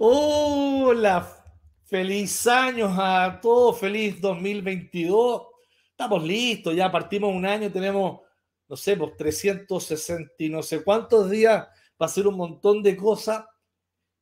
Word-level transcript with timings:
Hola, 0.00 1.28
feliz 1.82 2.46
años 2.46 2.92
a 2.96 3.40
todos, 3.42 3.80
feliz 3.80 4.20
2022. 4.20 5.42
Estamos 5.90 6.22
listos, 6.22 6.76
ya 6.76 6.92
partimos 6.92 7.34
un 7.34 7.44
año, 7.44 7.72
tenemos, 7.72 8.20
no 8.68 8.76
sé, 8.76 8.96
pues 8.96 9.16
360 9.16 10.34
y 10.38 10.50
no 10.50 10.62
sé 10.62 10.84
cuántos 10.84 11.28
días 11.28 11.66
para 11.96 12.08
hacer 12.08 12.28
un 12.28 12.36
montón 12.36 12.80
de 12.80 12.96
cosas. 12.96 13.44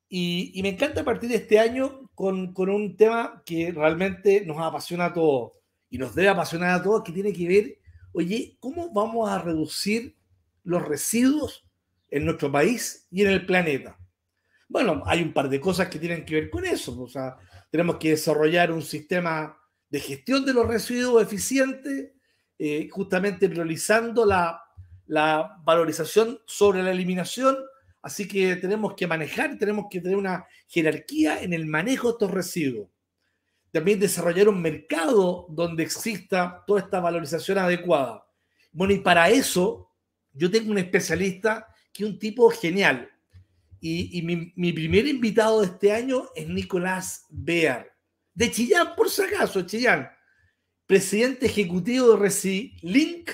Y, 0.08 0.58
me 0.62 0.70
encanta 0.70 1.04
partir 1.04 1.30
este 1.32 1.58
año 1.58 2.08
con, 2.14 2.54
con, 2.54 2.70
un 2.70 2.96
tema 2.96 3.42
que 3.44 3.70
realmente 3.70 4.46
nos 4.46 4.56
apasiona 4.58 5.06
a 5.06 5.12
todos 5.12 5.52
y 5.90 5.98
nos 5.98 6.14
debe 6.14 6.30
apasionar 6.30 6.70
a 6.70 6.82
todos, 6.82 7.02
que 7.02 7.12
tiene 7.12 7.34
que 7.34 7.46
ver, 7.48 7.78
oye, 8.14 8.56
¿cómo 8.60 8.94
vamos 8.94 9.28
a 9.28 9.42
reducir 9.42 10.16
los 10.64 10.82
residuos 10.88 11.68
en 12.08 12.24
nuestro 12.24 12.50
país 12.50 13.06
y 13.10 13.24
en 13.24 13.28
el 13.28 13.44
planeta? 13.44 13.98
Bueno, 14.68 15.02
hay 15.06 15.22
un 15.22 15.32
par 15.32 15.48
de 15.48 15.60
cosas 15.60 15.88
que 15.88 15.98
tienen 15.98 16.24
que 16.24 16.34
ver 16.34 16.50
con 16.50 16.64
eso. 16.64 17.00
O 17.00 17.08
sea, 17.08 17.36
tenemos 17.70 17.96
que 17.96 18.10
desarrollar 18.10 18.72
un 18.72 18.82
sistema 18.82 19.56
de 19.88 20.00
gestión 20.00 20.44
de 20.44 20.52
los 20.52 20.66
residuos 20.66 21.22
eficiente, 21.22 22.14
eh, 22.58 22.88
justamente 22.90 23.48
priorizando 23.48 24.26
la, 24.26 24.60
la 25.06 25.56
valorización 25.64 26.40
sobre 26.46 26.82
la 26.82 26.90
eliminación. 26.90 27.56
Así 28.02 28.28
que 28.28 28.56
tenemos 28.56 28.94
que 28.94 29.06
manejar, 29.06 29.58
tenemos 29.58 29.86
que 29.90 30.00
tener 30.00 30.16
una 30.16 30.46
jerarquía 30.68 31.42
en 31.42 31.52
el 31.52 31.66
manejo 31.66 32.08
de 32.08 32.12
estos 32.12 32.30
residuos. 32.30 32.88
También 33.72 34.00
desarrollar 34.00 34.48
un 34.48 34.62
mercado 34.62 35.46
donde 35.50 35.82
exista 35.82 36.64
toda 36.66 36.80
esta 36.80 37.00
valorización 37.00 37.58
adecuada. 37.58 38.26
Bueno, 38.72 38.94
y 38.94 38.98
para 38.98 39.28
eso 39.28 39.90
yo 40.32 40.50
tengo 40.50 40.70
un 40.70 40.78
especialista 40.78 41.66
que 41.92 42.04
es 42.04 42.10
un 42.10 42.18
tipo 42.18 42.48
genial. 42.50 43.10
Y, 43.80 44.22
mi, 44.22 44.72
primer 44.72 45.06
invitado 45.06 45.60
de 45.60 45.66
este 45.66 45.92
año 45.92 46.28
es 46.34 46.48
Nicolás 46.48 47.26
Bear, 47.28 47.92
de 48.34 48.50
Chillán, 48.50 48.94
por 48.96 49.10
si 49.10 49.22
acaso, 49.22 49.62
Chillán. 49.62 50.10
Presidente 50.86 51.46
ejecutivo 51.46 52.12
de 52.12 52.16
Resilink, 52.16 53.30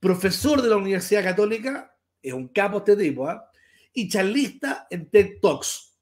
profesor 0.00 0.62
de 0.62 0.68
la 0.68 0.76
Universidad 0.76 1.22
Católica, 1.22 1.94
es 2.22 2.32
un 2.32 2.48
capo 2.48 2.78
este 2.78 2.96
tipo, 2.96 3.28
¿ah? 3.28 3.50
y 3.92 4.08
charlista 4.08 4.86
en 4.90 5.10
TED 5.10 5.40
Talks, 5.40 5.98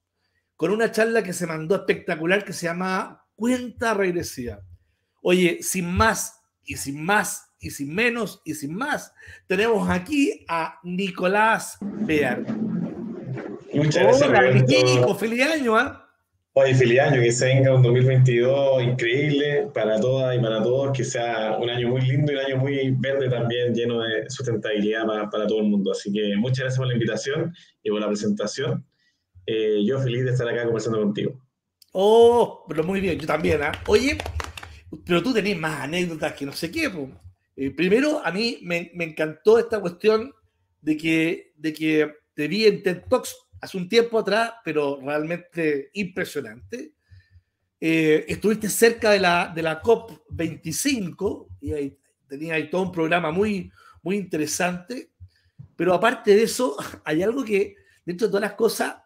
con 0.56 0.70
una 0.70 0.91
charla 0.91 1.22
que 1.22 1.33
se 1.33 1.46
mandó 1.46 1.77
espectacular 1.77 2.44
que 2.44 2.52
se 2.52 2.66
llama 2.66 3.24
Cuenta 3.34 3.94
Regresiva. 3.94 4.62
Oye, 5.22 5.58
sin 5.62 5.86
más 5.86 6.41
y 6.64 6.77
sin 6.77 7.02
más 7.02 7.46
y 7.58 7.70
sin 7.70 7.94
menos 7.94 8.42
y 8.44 8.55
sin 8.55 8.74
más, 8.74 9.12
tenemos 9.46 9.89
aquí 9.89 10.44
a 10.48 10.78
Nicolás 10.83 11.78
Bear. 11.80 12.44
Muchas 13.72 14.03
gracias. 14.28 15.19
feliz 15.19 15.42
año, 15.42 15.77
¿ah? 15.77 16.03
Hoy 16.59 16.75
feliz 16.75 17.00
año, 17.00 17.20
que 17.20 17.33
se 17.33 17.45
venga 17.45 17.75
un 17.75 17.83
2022 17.83 18.83
increíble 18.83 19.69
para 19.75 20.00
todas 20.00 20.34
y 20.34 20.41
para 20.41 20.62
todos, 20.62 20.97
que 20.97 21.05
sea 21.05 21.58
un 21.61 21.69
año 21.69 21.91
muy 21.91 22.00
lindo 22.00 22.33
y 22.33 22.34
un 22.34 22.41
año 22.41 22.56
muy 22.56 22.91
verde 22.98 23.28
también, 23.28 23.75
lleno 23.75 24.00
de 24.00 24.31
sustentabilidad 24.31 25.05
para, 25.05 25.47
todo 25.47 25.61
el 25.61 25.67
mundo. 25.67 25.92
Así 25.92 26.11
que 26.11 26.34
muchas 26.36 26.61
gracias 26.61 26.78
por 26.78 26.86
la 26.86 26.95
invitación 26.95 27.55
y 27.83 27.91
por 27.91 28.00
la 28.00 28.06
presentación. 28.06 28.86
Eh, 29.45 29.84
yo 29.84 30.01
feliz 30.01 30.25
de 30.25 30.30
estar 30.30 30.48
acá 30.48 30.64
conversando 30.64 30.98
contigo. 30.98 31.39
Oh, 31.92 32.64
pero 32.67 32.83
muy 32.84 33.01
bien, 33.01 33.19
yo 33.19 33.27
también, 33.27 33.62
¿ah? 33.62 33.73
Oye, 33.86 34.17
pero 35.05 35.23
tú 35.23 35.34
tenés 35.34 35.58
más 35.58 35.83
anécdotas 35.83 36.33
que 36.33 36.47
no 36.47 36.53
sé 36.53 36.70
qué. 36.70 36.91
Eh, 37.56 37.70
primero, 37.70 38.25
a 38.25 38.33
mí 38.33 38.61
me, 38.62 38.91
me, 38.95 39.05
encantó 39.05 39.58
esta 39.58 39.78
cuestión 39.78 40.33
de 40.80 40.97
que, 40.97 41.53
de 41.56 41.73
que 41.75 42.14
te 42.34 42.48
vi 42.48 42.64
en 42.64 42.83
TED 42.83 43.03
Talks 43.11 43.45
hace 43.67 43.77
un 43.77 43.89
tiempo 43.89 44.19
atrás, 44.19 44.53
pero 44.64 45.00
realmente 45.03 45.91
impresionante. 45.95 46.92
Eh, 47.81 48.25
estuviste 48.28 48.69
cerca 48.69 49.11
de 49.11 49.19
la, 49.19 49.53
de 49.55 49.62
la 49.62 49.83
COP25 49.83 51.48
y 51.61 51.97
tenía 52.28 52.55
ahí 52.55 52.70
todo 52.70 52.83
un 52.83 52.92
programa 52.92 53.33
muy, 53.33 53.70
muy 54.02 54.17
interesante. 54.17 55.11
Pero 55.74 55.92
aparte 55.95 56.35
de 56.35 56.45
eso, 56.45 56.77
hay 57.05 57.23
algo 57.23 57.45
que, 57.45 57.74
dentro 58.05 58.29
de 58.29 58.30
todas 58.30 58.48
las 58.48 58.55
cosas, 58.55 58.96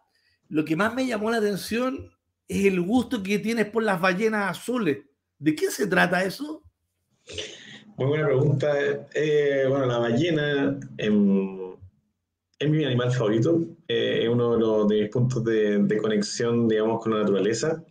lo 0.47 0.63
que 0.63 0.75
más 0.75 0.93
me 0.93 1.07
llamó 1.07 1.31
la 1.31 1.37
atención 1.37 2.11
es 2.47 2.65
el 2.65 2.81
gusto 2.81 3.23
que 3.23 3.39
tienes 3.39 3.65
por 3.65 3.81
las 3.81 3.99
ballenas 3.99 4.59
azules. 4.59 4.99
¿De 5.39 5.55
qué 5.55 5.71
se 5.71 5.87
trata 5.87 6.23
eso? 6.23 6.63
Muy 7.97 8.07
buena 8.07 8.25
pregunta. 8.27 9.07
Eh, 9.15 9.65
bueno, 9.67 9.87
la 9.87 9.97
ballena 9.97 10.79
es 12.61 12.69
mi 12.69 12.85
animal 12.85 13.11
favorito. 13.11 13.59
Eh, 13.87 14.19
es 14.23 14.29
uno 14.29 14.53
de, 14.53 14.59
los, 14.59 14.87
de 14.87 15.01
mis 15.01 15.09
puntos 15.09 15.43
de, 15.43 15.79
de, 15.79 15.97
conexión, 15.97 16.67
digamos, 16.67 17.01
con 17.01 17.13
la 17.13 17.21
naturaleza. 17.21 17.83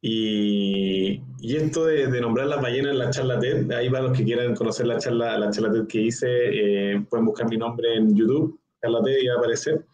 Y, 0.00 1.20
y 1.40 1.56
esto 1.56 1.84
de, 1.84 2.06
de, 2.06 2.20
nombrar 2.20 2.46
las 2.46 2.62
ballenas 2.62 2.92
en 2.92 2.98
la 2.98 3.10
charla 3.10 3.38
TED, 3.38 3.70
ahí 3.72 3.90
para 3.90 4.04
los 4.04 4.16
que 4.16 4.24
quieran 4.24 4.54
conocer 4.54 4.86
la 4.86 4.98
charla, 4.98 5.38
la 5.38 5.50
charla 5.50 5.70
TED 5.70 5.86
que 5.86 6.00
hice, 6.00 6.26
eh, 6.28 7.06
pueden 7.08 7.26
buscar 7.26 7.48
mi 7.48 7.58
nombre 7.58 7.94
en 7.94 8.16
YouTube, 8.16 8.58
charla 8.82 9.02
TED, 9.02 9.18
y 9.20 9.26
va 9.26 9.34
a 9.34 9.38
aparecer. 9.38 9.84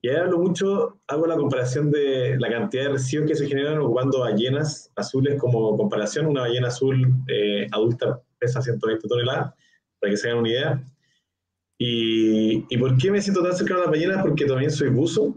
Y 0.00 0.08
ahí 0.08 0.16
hablo 0.16 0.38
mucho, 0.38 0.98
hago 1.06 1.26
la 1.26 1.36
comparación 1.36 1.90
de 1.90 2.38
la 2.38 2.48
cantidad 2.48 2.84
de 2.84 2.88
residuos 2.90 3.28
que 3.28 3.34
se 3.34 3.46
generan 3.46 3.78
ocupando 3.78 4.20
ballenas 4.20 4.90
azules 4.96 5.38
como 5.38 5.76
comparación. 5.76 6.26
Una 6.26 6.42
ballena 6.42 6.68
azul 6.68 7.06
eh, 7.28 7.66
adulta 7.70 8.22
pesa 8.38 8.62
120 8.62 9.08
toneladas, 9.08 9.54
para 10.00 10.10
que 10.10 10.16
se 10.16 10.28
hagan 10.28 10.40
una 10.40 10.48
idea. 10.48 10.84
Y, 11.78 12.64
y, 12.68 12.78
por 12.78 12.96
qué 12.96 13.10
me 13.10 13.20
siento 13.20 13.42
tan 13.42 13.54
cercano 13.54 13.80
a 13.80 13.82
las 13.84 13.90
ballenas? 13.90 14.22
Porque 14.22 14.46
también 14.46 14.70
soy 14.70 14.88
buzo 14.88 15.34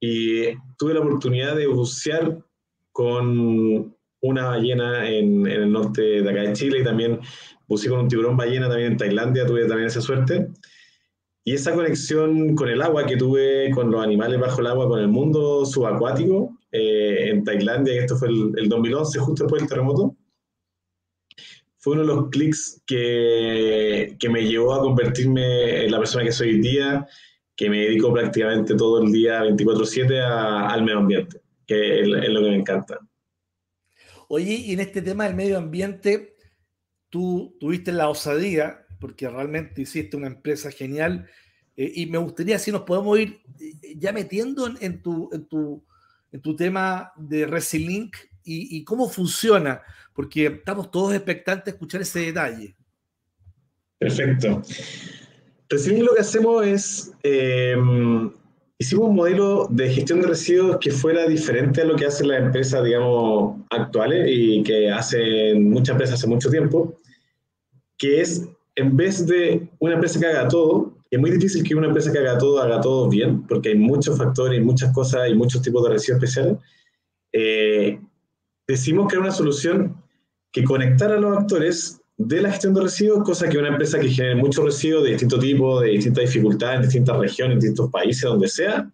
y 0.00 0.54
tuve 0.78 0.94
la 0.94 1.00
oportunidad 1.00 1.56
de 1.56 1.66
bucear 1.66 2.38
con 2.92 3.96
una 4.20 4.46
ballena 4.46 5.08
en, 5.08 5.46
en, 5.46 5.62
el 5.62 5.72
norte 5.72 6.22
de 6.22 6.30
acá 6.30 6.42
de 6.42 6.52
Chile 6.52 6.80
y 6.80 6.84
también 6.84 7.20
buceé 7.66 7.90
con 7.90 8.00
un 8.00 8.08
tiburón 8.08 8.36
ballena 8.36 8.68
también 8.68 8.92
en 8.92 8.98
Tailandia, 8.98 9.46
tuve 9.46 9.66
también 9.66 9.88
esa 9.88 10.00
suerte. 10.00 10.48
Y 11.44 11.54
esa 11.54 11.74
conexión 11.74 12.54
con 12.54 12.68
el 12.68 12.80
agua 12.82 13.04
que 13.04 13.16
tuve 13.16 13.70
con 13.72 13.90
los 13.90 14.02
animales 14.02 14.38
bajo 14.38 14.60
el 14.60 14.68
agua, 14.68 14.88
con 14.88 15.00
el 15.00 15.08
mundo 15.08 15.66
subacuático 15.66 16.56
eh, 16.70 17.30
en 17.30 17.42
Tailandia, 17.42 18.00
esto 18.00 18.16
fue 18.16 18.28
el, 18.28 18.52
el 18.56 18.68
2011, 18.68 19.18
justo 19.18 19.44
después 19.44 19.62
del 19.62 19.68
terremoto, 19.68 20.16
fue 21.82 21.94
uno 21.94 22.02
de 22.02 22.14
los 22.14 22.30
clics 22.30 22.80
que, 22.86 24.16
que, 24.20 24.28
me 24.28 24.46
llevó 24.46 24.72
a 24.72 24.80
convertirme 24.80 25.84
en 25.84 25.90
la 25.90 25.98
persona 25.98 26.22
que 26.22 26.30
soy 26.30 26.50
hoy 26.50 26.60
día, 26.60 27.08
que 27.56 27.68
me 27.68 27.78
dedico 27.78 28.12
prácticamente 28.12 28.76
todo 28.76 29.02
el 29.02 29.10
día 29.10 29.42
24/7 29.42 30.20
al 30.22 30.84
medio 30.84 30.98
ambiente, 30.98 31.40
que 31.66 32.02
es, 32.02 32.06
lo 32.06 32.40
que 32.40 32.50
me 32.50 32.54
encanta. 32.54 33.00
Oye, 34.28 34.54
y 34.54 34.74
en 34.74 34.80
este 34.80 35.02
tema 35.02 35.24
del 35.24 35.34
medio 35.34 35.58
ambiente, 35.58 36.36
tú 37.10 37.56
tuviste 37.58 37.90
la 37.90 38.08
osadía, 38.08 38.86
porque 39.00 39.28
realmente 39.28 39.82
hiciste 39.82 40.16
una 40.16 40.28
empresa 40.28 40.70
genial, 40.70 41.28
eh, 41.76 41.90
y 41.96 42.06
me 42.06 42.18
gustaría 42.18 42.60
si 42.60 42.70
nos 42.70 42.82
podemos 42.82 43.18
ir 43.18 43.40
eh, 43.58 43.96
ya 43.96 44.12
metiendo 44.12 44.68
en, 44.68 44.78
en, 44.80 45.02
tu, 45.02 45.28
en, 45.32 45.46
tu, 45.46 45.84
en 46.30 46.40
tu 46.40 46.54
tema 46.54 47.12
de 47.16 47.44
Resilink 47.44 48.14
y 48.44 48.82
cómo 48.82 49.08
funciona 49.08 49.82
porque 50.14 50.46
estamos 50.46 50.90
todos 50.90 51.14
expectantes 51.14 51.68
a 51.68 51.74
escuchar 51.74 52.02
ese 52.02 52.20
detalle. 52.20 52.76
Perfecto. 53.98 54.62
Recién 55.68 56.04
lo 56.04 56.14
que 56.14 56.20
hacemos 56.20 56.66
es, 56.66 57.12
eh, 57.22 57.76
hicimos 58.78 59.08
un 59.08 59.16
modelo 59.16 59.68
de 59.70 59.90
gestión 59.90 60.20
de 60.20 60.26
residuos 60.26 60.78
que 60.80 60.90
fuera 60.90 61.26
diferente 61.26 61.82
a 61.82 61.84
lo 61.84 61.96
que 61.96 62.06
hacen 62.06 62.28
las 62.28 62.42
empresas, 62.42 62.84
digamos, 62.84 63.60
actuales 63.70 64.26
y 64.28 64.62
que 64.64 64.90
hacen 64.90 65.70
muchas 65.70 65.94
empresas 65.94 66.18
hace 66.18 66.26
mucho 66.26 66.50
tiempo, 66.50 66.98
que 67.96 68.20
es, 68.20 68.46
en 68.74 68.96
vez 68.96 69.26
de 69.26 69.68
una 69.78 69.94
empresa 69.94 70.18
que 70.18 70.26
haga 70.26 70.48
todo, 70.48 70.92
es 71.10 71.20
muy 71.20 71.30
difícil 71.30 71.62
que 71.62 71.74
una 71.74 71.86
empresa 71.86 72.10
que 72.10 72.18
haga 72.18 72.38
todo 72.38 72.60
haga 72.60 72.80
todo 72.80 73.08
bien, 73.08 73.46
porque 73.46 73.68
hay 73.68 73.76
muchos 73.76 74.18
factores, 74.18 74.58
y 74.58 74.64
muchas 74.64 74.92
cosas 74.92 75.28
y 75.30 75.34
muchos 75.34 75.62
tipos 75.62 75.84
de 75.84 75.90
residuos 75.90 76.22
especiales. 76.22 76.58
Eh, 77.32 78.00
decimos 78.66 79.08
que 79.08 79.14
era 79.14 79.22
una 79.22 79.32
solución 79.32 80.01
que 80.52 80.64
conectara 80.64 81.16
a 81.16 81.18
los 81.18 81.38
actores 81.38 82.00
de 82.18 82.42
la 82.42 82.50
gestión 82.50 82.74
de 82.74 82.82
residuos, 82.82 83.24
cosa 83.24 83.48
que 83.48 83.58
una 83.58 83.68
empresa 83.68 83.98
que 83.98 84.08
genere 84.08 84.36
muchos 84.36 84.64
residuos 84.64 85.04
de 85.04 85.10
distinto 85.10 85.38
tipo, 85.38 85.80
de 85.80 85.90
distintas 85.90 86.24
dificultades, 86.24 86.76
en 86.76 86.82
distintas 86.82 87.16
regiones, 87.16 87.54
en 87.54 87.60
distintos 87.60 87.90
países, 87.90 88.22
donde 88.22 88.48
sea, 88.48 88.90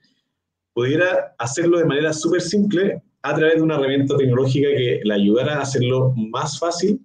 pudiera 0.73 1.35
hacerlo 1.39 1.79
de 1.79 1.85
manera 1.85 2.13
súper 2.13 2.41
simple 2.41 3.03
a 3.23 3.35
través 3.35 3.57
de 3.57 3.63
una 3.63 3.75
herramienta 3.75 4.17
tecnológica 4.17 4.69
que 4.69 5.01
le 5.03 5.15
ayudara 5.15 5.57
a 5.57 5.63
hacerlo 5.63 6.15
más 6.17 6.59
fácil, 6.59 7.01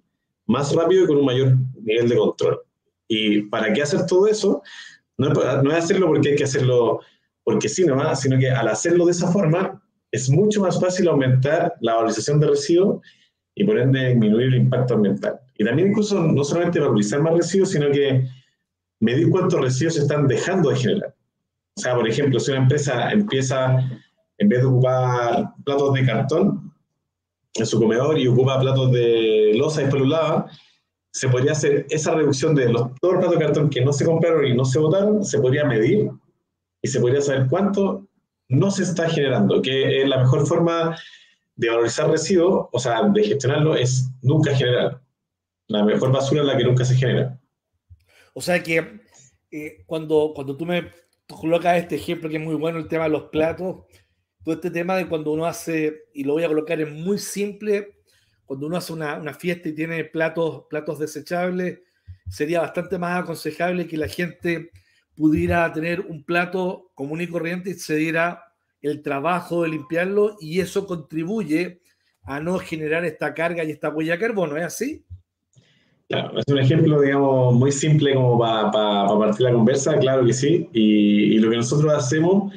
más 0.46 0.72
rápido 0.74 1.04
y 1.04 1.06
con 1.08 1.16
un 1.18 1.24
mayor 1.24 1.56
nivel 1.82 2.08
de 2.08 2.16
control. 2.16 2.60
¿Y 3.08 3.42
para 3.42 3.72
qué 3.72 3.82
hacer 3.82 4.06
todo 4.06 4.28
eso? 4.28 4.62
No 5.18 5.30
no 5.30 5.70
es 5.72 5.84
hacerlo 5.84 6.06
porque 6.06 6.30
hay 6.30 6.36
que 6.36 6.44
hacerlo 6.44 7.00
porque 7.42 7.68
sí 7.68 7.84
nomás, 7.84 8.22
sino 8.22 8.38
que 8.38 8.50
al 8.50 8.68
hacerlo 8.68 9.04
de 9.04 9.12
esa 9.12 9.30
forma 9.30 9.82
es 10.10 10.30
mucho 10.30 10.60
más 10.60 10.80
fácil 10.80 11.08
aumentar 11.08 11.74
la 11.80 11.94
valorización 11.96 12.40
de 12.40 12.46
residuos 12.46 13.00
y 13.54 13.64
por 13.64 13.78
ende 13.78 14.08
disminuir 14.08 14.48
el 14.48 14.54
impacto 14.56 14.94
ambiental. 14.94 15.40
Y 15.56 15.64
también 15.64 15.88
incluso 15.88 16.20
no 16.20 16.42
solamente 16.44 16.80
valorizar 16.80 17.22
más 17.22 17.34
residuos, 17.34 17.70
sino 17.70 17.90
que 17.90 18.26
medir 19.00 19.30
cuántos 19.30 19.60
residuos 19.60 19.94
se 19.94 20.00
están 20.02 20.26
dejando 20.26 20.70
de 20.70 20.76
generar. 20.76 21.14
O 21.76 21.80
sea, 21.80 21.94
por 21.94 22.08
ejemplo, 22.08 22.38
si 22.40 22.50
una 22.50 22.62
empresa 22.62 23.10
empieza 23.12 23.78
en 24.38 24.48
vez 24.48 24.60
de 24.60 24.66
ocupar 24.66 25.54
platos 25.64 25.94
de 25.94 26.06
cartón 26.06 26.72
en 27.54 27.66
su 27.66 27.78
comedor 27.78 28.18
y 28.18 28.26
ocupa 28.26 28.60
platos 28.60 28.90
de 28.92 29.52
losa 29.54 29.82
después 29.82 30.02
se 31.12 31.28
podría 31.28 31.52
hacer 31.52 31.86
esa 31.90 32.12
reducción 32.12 32.56
de 32.56 32.72
los, 32.72 32.92
todos 33.00 33.14
los 33.14 33.20
platos 33.20 33.38
de 33.38 33.44
cartón 33.44 33.70
que 33.70 33.84
no 33.84 33.92
se 33.92 34.04
compraron 34.04 34.44
y 34.44 34.54
no 34.54 34.64
se 34.64 34.80
botaron, 34.80 35.24
se 35.24 35.38
podría 35.38 35.64
medir 35.64 36.10
y 36.82 36.88
se 36.88 36.98
podría 36.98 37.20
saber 37.20 37.46
cuánto 37.48 38.08
no 38.48 38.70
se 38.70 38.82
está 38.82 39.08
generando, 39.08 39.62
que 39.62 40.02
es 40.02 40.08
la 40.08 40.18
mejor 40.18 40.44
forma 40.46 40.96
de 41.56 41.68
valorizar 41.68 42.10
residuos, 42.10 42.68
o 42.72 42.78
sea, 42.78 43.02
de 43.02 43.24
gestionarlo, 43.24 43.76
es 43.76 44.10
nunca 44.22 44.54
generar. 44.54 45.00
La 45.68 45.84
mejor 45.84 46.12
basura 46.12 46.42
es 46.42 46.46
la 46.46 46.56
que 46.56 46.64
nunca 46.64 46.84
se 46.84 46.96
genera. 46.96 47.40
O 48.34 48.40
sea 48.40 48.62
que 48.62 49.00
eh, 49.50 49.84
cuando, 49.86 50.32
cuando 50.34 50.56
tú 50.56 50.66
me 50.66 50.90
colocas 51.28 51.78
este 51.78 51.96
ejemplo, 51.96 52.28
que 52.28 52.36
es 52.36 52.42
muy 52.42 52.56
bueno, 52.56 52.78
el 52.78 52.88
tema 52.88 53.04
de 53.04 53.10
los 53.10 53.24
platos, 53.24 53.84
todo 54.42 54.54
este 54.54 54.70
tema 54.70 54.96
de 54.96 55.08
cuando 55.08 55.32
uno 55.32 55.46
hace, 55.46 56.02
y 56.12 56.24
lo 56.24 56.34
voy 56.34 56.44
a 56.44 56.48
colocar 56.48 56.80
en 56.80 57.02
muy 57.02 57.18
simple, 57.18 58.00
cuando 58.44 58.66
uno 58.66 58.76
hace 58.76 58.92
una, 58.92 59.16
una 59.16 59.32
fiesta 59.32 59.68
y 59.68 59.72
tiene 59.72 60.04
platos, 60.04 60.64
platos 60.68 60.98
desechables, 60.98 61.80
sería 62.28 62.60
bastante 62.60 62.98
más 62.98 63.22
aconsejable 63.22 63.86
que 63.86 63.96
la 63.96 64.08
gente 64.08 64.70
pudiera 65.16 65.72
tener 65.72 66.00
un 66.00 66.24
plato 66.24 66.90
común 66.94 67.20
y 67.20 67.26
corriente 67.26 67.70
y 67.70 67.74
se 67.74 67.94
diera 67.96 68.42
el 68.84 69.02
trabajo 69.02 69.62
de 69.62 69.70
limpiarlo 69.70 70.36
y 70.40 70.60
eso 70.60 70.86
contribuye 70.86 71.80
a 72.22 72.40
no 72.40 72.58
generar 72.58 73.04
esta 73.04 73.34
carga 73.34 73.64
y 73.64 73.70
esta 73.70 73.88
huella 73.90 74.12
de 74.12 74.18
carbono, 74.18 74.56
¿es 74.56 74.64
así? 74.64 75.04
Claro, 76.08 76.38
es 76.38 76.44
un 76.48 76.58
ejemplo, 76.58 77.00
digamos, 77.00 77.54
muy 77.54 77.72
simple 77.72 78.14
como 78.14 78.38
para 78.38 78.70
partir 78.70 79.40
la 79.40 79.52
conversa, 79.52 79.98
claro 79.98 80.24
que 80.24 80.34
sí, 80.34 80.68
y, 80.72 81.34
y, 81.34 81.38
lo 81.38 81.50
que 81.50 81.56
nosotros 81.56 81.92
hacemos 81.92 82.52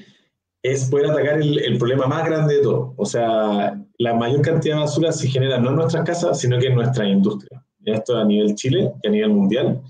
es 0.62 0.90
poder 0.90 1.12
atacar 1.12 1.42
el, 1.42 1.58
el, 1.60 1.78
problema 1.78 2.08
más 2.08 2.26
grande 2.26 2.56
de 2.56 2.62
todo, 2.62 2.94
o 2.98 3.06
sea, 3.06 3.82
la 3.98 4.14
mayor 4.14 4.42
cantidad 4.42 4.76
de 4.76 4.82
basura 4.82 5.12
se 5.14 5.30
genera 5.30 5.60
no 5.60 5.70
en 5.70 5.78
nuestras 5.78 6.04
casas, 6.04 6.40
sino 6.40 6.60
que 6.60 6.68
en 6.68 6.76
nuestra 6.76 7.08
industria, 7.08 7.64
esto 7.86 8.18
a 8.18 8.26
nivel 8.26 8.54
Chile 8.56 8.92
y 9.02 9.08
a 9.08 9.12
nivel 9.12 9.30
mundial. 9.30 9.82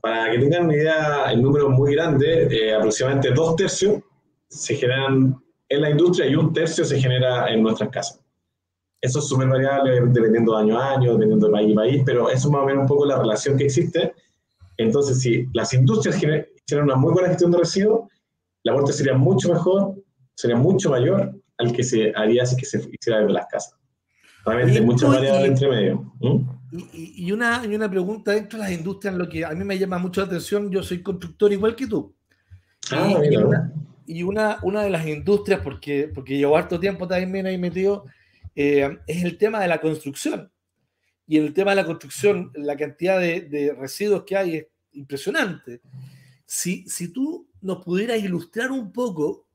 Para 0.00 0.30
que 0.32 0.38
tengan 0.38 0.64
una 0.64 0.74
idea, 0.74 1.24
el 1.30 1.42
número 1.42 1.70
es 1.70 1.78
muy 1.78 1.94
grande, 1.94 2.48
eh, 2.50 2.74
aproximadamente 2.74 3.30
dos 3.30 3.54
tercios 3.56 4.02
se 4.48 4.74
generan 4.74 5.40
en 5.70 5.80
la 5.80 5.90
industria 5.90 6.26
y 6.26 6.34
un 6.34 6.52
tercio 6.52 6.84
se 6.84 7.00
genera 7.00 7.48
en 7.50 7.62
nuestras 7.62 7.88
casas. 7.90 8.20
Eso 9.00 9.20
es 9.20 9.28
súper 9.28 9.48
variable 9.48 10.00
dependiendo 10.08 10.54
de 10.54 10.62
año 10.62 10.78
a 10.78 10.92
año, 10.92 11.12
dependiendo 11.12 11.46
de 11.46 11.52
país 11.52 11.72
a 11.72 11.74
país, 11.76 12.02
pero 12.04 12.28
eso 12.28 12.48
es 12.48 12.52
más 12.52 12.62
o 12.62 12.66
menos 12.66 12.82
un 12.82 12.88
poco 12.88 13.06
la 13.06 13.18
relación 13.18 13.56
que 13.56 13.64
existe. 13.64 14.12
Entonces, 14.76 15.20
si 15.20 15.46
las 15.54 15.72
industrias 15.72 16.16
generan 16.16 16.84
una 16.84 16.96
muy 16.96 17.12
buena 17.12 17.28
gestión 17.28 17.50
de 17.52 17.58
residuos, 17.58 18.10
la 18.64 18.72
aporte 18.72 18.92
sería 18.92 19.14
mucho 19.14 19.52
mejor, 19.52 19.94
sería 20.34 20.56
mucho 20.56 20.90
mayor 20.90 21.34
al 21.58 21.72
que 21.72 21.82
se 21.82 22.12
haría 22.14 22.44
si 22.44 22.56
que 22.56 22.66
se 22.66 22.78
hiciera 22.78 23.20
desde 23.20 23.32
las 23.32 23.46
casas. 23.46 23.76
Realmente, 24.44 24.80
muchas 24.80 25.10
variables 25.10 25.50
entre 25.50 25.68
medio. 25.68 26.12
Y, 26.92 27.26
y, 27.26 27.32
una, 27.32 27.62
y 27.64 27.74
una 27.74 27.90
pregunta 27.90 28.32
dentro 28.32 28.58
de 28.58 28.64
las 28.64 28.72
industrias, 28.72 29.14
lo 29.14 29.28
que 29.28 29.44
a 29.44 29.50
mí 29.50 29.64
me 29.64 29.78
llama 29.78 29.98
mucho 29.98 30.20
la 30.20 30.26
atención, 30.26 30.70
yo 30.70 30.82
soy 30.82 31.02
constructor 31.02 31.52
igual 31.52 31.76
que 31.76 31.86
tú. 31.86 32.14
Ah, 32.90 33.20
y, 33.22 33.36
y 34.10 34.22
una, 34.22 34.58
una, 34.62 34.82
de 34.82 34.90
las 34.90 35.06
industrias, 35.06 35.60
porque, 35.62 36.10
porque 36.12 36.36
llevo 36.36 36.56
harto 36.56 36.80
tiempo 36.80 37.06
también 37.06 37.46
ahí 37.46 37.58
metido, 37.58 38.06
eh, 38.54 38.98
es 39.06 39.24
el 39.24 39.38
tema 39.38 39.60
de 39.60 39.68
la 39.68 39.80
construcción. 39.80 40.50
Y 41.26 41.36
el 41.36 41.54
tema 41.54 41.70
de 41.70 41.76
la 41.76 41.86
construcción, 41.86 42.50
la 42.54 42.76
cantidad 42.76 43.20
de, 43.20 43.42
de 43.42 43.72
residuos 43.72 44.24
que 44.24 44.36
hay 44.36 44.56
es 44.56 44.66
impresionante. 44.92 45.80
Si, 46.44 46.88
si 46.88 47.12
tú 47.12 47.48
nos 47.60 47.84
pudieras 47.84 48.18
ilustrar 48.18 48.72
un 48.72 48.92
poco 48.92 49.46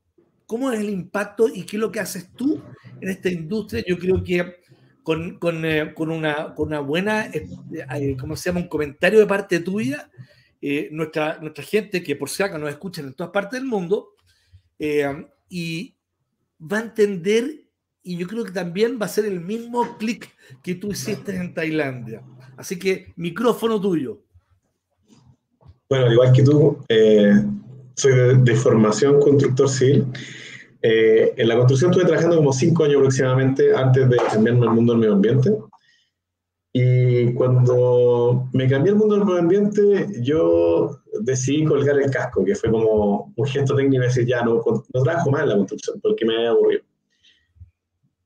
cómo 0.46 0.72
es 0.72 0.80
el 0.80 0.88
impacto 0.88 1.48
y 1.48 1.64
qué 1.64 1.76
es 1.76 1.80
lo 1.80 1.92
que 1.92 2.00
haces 2.00 2.32
tú 2.32 2.62
en 3.00 3.10
esta 3.10 3.28
industria, 3.28 3.84
yo 3.86 3.98
creo 3.98 4.22
que 4.22 4.56
con, 5.02 5.38
con, 5.38 5.64
eh, 5.64 5.92
con, 5.94 6.10
una, 6.10 6.54
con 6.54 6.68
una 6.68 6.80
buena, 6.80 7.26
eh, 7.26 7.46
eh 7.72 8.16
¿cómo 8.18 8.36
se 8.36 8.48
llama? 8.48 8.60
Un 8.60 8.68
comentario 8.68 9.18
de 9.18 9.26
parte 9.26 9.60
tuya, 9.60 10.10
eh, 10.60 10.88
nuestra, 10.90 11.38
nuestra 11.40 11.62
gente, 11.62 12.02
que 12.02 12.16
por 12.16 12.30
si 12.30 12.42
acaso 12.42 12.58
nos 12.58 12.70
escuchan 12.70 13.06
en 13.06 13.14
todas 13.14 13.32
partes 13.32 13.60
del 13.60 13.68
mundo, 13.68 14.15
eh, 14.78 15.26
y 15.48 15.94
va 16.60 16.78
a 16.78 16.82
entender, 16.82 17.66
y 18.02 18.16
yo 18.16 18.26
creo 18.26 18.44
que 18.44 18.52
también 18.52 18.98
va 19.00 19.06
a 19.06 19.10
ser 19.10 19.24
el 19.24 19.40
mismo 19.40 19.96
clic 19.98 20.30
que 20.62 20.74
tú 20.74 20.92
hiciste 20.92 21.36
en 21.36 21.54
Tailandia. 21.54 22.22
Así 22.56 22.78
que, 22.78 23.12
micrófono 23.16 23.80
tuyo. 23.80 24.22
Bueno, 25.88 26.12
igual 26.12 26.32
que 26.32 26.42
tú, 26.42 26.78
eh, 26.88 27.32
soy 27.94 28.12
de, 28.12 28.34
de, 28.38 28.54
formación 28.56 29.20
constructor 29.20 29.68
civil. 29.68 30.06
Eh, 30.82 31.34
en 31.36 31.48
la 31.48 31.56
construcción 31.56 31.90
estuve 31.90 32.06
trabajando 32.06 32.36
como 32.36 32.52
cinco 32.52 32.84
años 32.84 32.98
aproximadamente 32.98 33.74
antes 33.74 34.08
de 34.08 34.16
cambiarme 34.16 34.66
al 34.66 34.74
mundo 34.74 34.92
del 34.92 35.00
medio 35.00 35.14
ambiente. 35.14 35.50
Y 36.72 37.32
cuando 37.34 38.48
me 38.52 38.68
cambié 38.68 38.92
al 38.92 38.98
mundo 38.98 39.16
del 39.16 39.24
medio 39.24 39.40
ambiente, 39.40 40.06
yo 40.20 41.00
decidí 41.20 41.64
colgar 41.64 41.98
el 42.00 42.10
casco, 42.10 42.44
que 42.44 42.54
fue 42.54 42.70
como 42.70 43.32
un 43.34 43.46
gesto 43.46 43.74
técnico 43.74 44.02
de 44.02 44.08
decir, 44.08 44.26
ya 44.26 44.42
no, 44.42 44.62
no 44.94 45.02
trabajo 45.02 45.30
más 45.30 45.42
en 45.42 45.48
la 45.48 45.56
construcción, 45.56 46.00
porque 46.00 46.24
me 46.24 46.36
había 46.36 46.50
aburrido. 46.50 46.82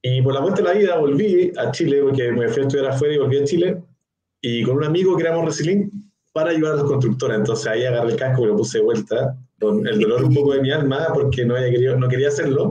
Y 0.02 0.22
por 0.22 0.34
la 0.34 0.40
vuelta 0.40 0.62
de 0.62 0.68
la 0.68 0.74
vida 0.74 0.98
volví 0.98 1.52
a 1.56 1.70
Chile, 1.70 2.00
porque 2.02 2.32
me 2.32 2.48
fui 2.48 2.62
a 2.62 2.66
estudiar 2.66 2.90
afuera 2.90 3.14
y 3.14 3.18
volví 3.18 3.38
a 3.38 3.44
Chile, 3.44 3.82
y 4.40 4.62
con 4.62 4.78
un 4.78 4.84
amigo 4.84 5.16
que 5.16 5.22
éramos 5.22 5.44
Resilink 5.44 5.92
para 6.32 6.50
ayudar 6.50 6.72
a 6.72 6.76
los 6.76 6.84
constructores. 6.86 7.36
Entonces 7.36 7.66
ahí 7.66 7.84
agarré 7.84 8.12
el 8.12 8.16
casco 8.16 8.44
y 8.44 8.46
lo 8.46 8.56
puse 8.56 8.78
de 8.78 8.84
vuelta, 8.84 9.36
con 9.60 9.86
el 9.86 10.00
dolor 10.00 10.24
un 10.24 10.34
poco 10.34 10.54
de 10.54 10.62
mi 10.62 10.70
alma, 10.70 11.08
porque 11.12 11.44
no, 11.44 11.54
había 11.54 11.70
querido, 11.70 11.96
no 11.98 12.08
quería 12.08 12.28
hacerlo, 12.28 12.70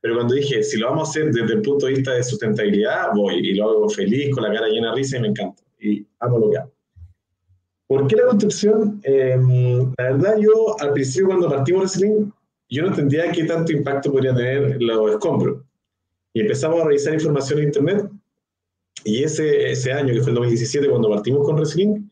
pero 0.00 0.14
cuando 0.14 0.34
dije, 0.34 0.62
si 0.62 0.78
lo 0.78 0.88
vamos 0.88 1.08
a 1.08 1.10
hacer 1.10 1.32
desde 1.32 1.54
el 1.54 1.62
punto 1.62 1.86
de 1.86 1.92
vista 1.92 2.14
de 2.14 2.22
sustentabilidad, 2.22 3.10
voy 3.14 3.34
y 3.36 3.54
lo 3.54 3.68
hago 3.68 3.88
feliz, 3.90 4.34
con 4.34 4.44
la 4.44 4.52
cara 4.52 4.68
llena 4.68 4.90
de 4.90 4.96
risa 4.96 5.18
y 5.18 5.20
me 5.20 5.28
encanta. 5.28 5.62
Y 5.78 6.06
amo 6.20 6.38
lo 6.38 6.50
que 6.50 6.58
hago. 6.58 6.72
¿Por 7.90 8.06
qué 8.06 8.14
la 8.14 8.26
construcción? 8.26 9.00
Eh, 9.02 9.36
la 9.98 10.12
verdad, 10.12 10.36
yo 10.38 10.80
al 10.80 10.92
principio 10.92 11.26
cuando 11.26 11.50
partimos 11.50 11.80
Wrestling, 11.80 12.30
yo 12.68 12.82
no 12.82 12.90
entendía 12.90 13.32
qué 13.32 13.42
tanto 13.42 13.72
impacto 13.72 14.12
podría 14.12 14.32
tener 14.32 14.80
los 14.80 15.10
escombros. 15.10 15.64
Y 16.32 16.42
empezamos 16.42 16.80
a 16.80 16.84
revisar 16.84 17.14
información 17.14 17.58
en 17.58 17.64
Internet. 17.64 18.08
Y 19.04 19.24
ese, 19.24 19.72
ese 19.72 19.92
año, 19.92 20.14
que 20.14 20.20
fue 20.20 20.28
el 20.28 20.36
2017, 20.36 20.88
cuando 20.88 21.10
partimos 21.10 21.44
con 21.44 21.56
Wrestling, 21.56 22.08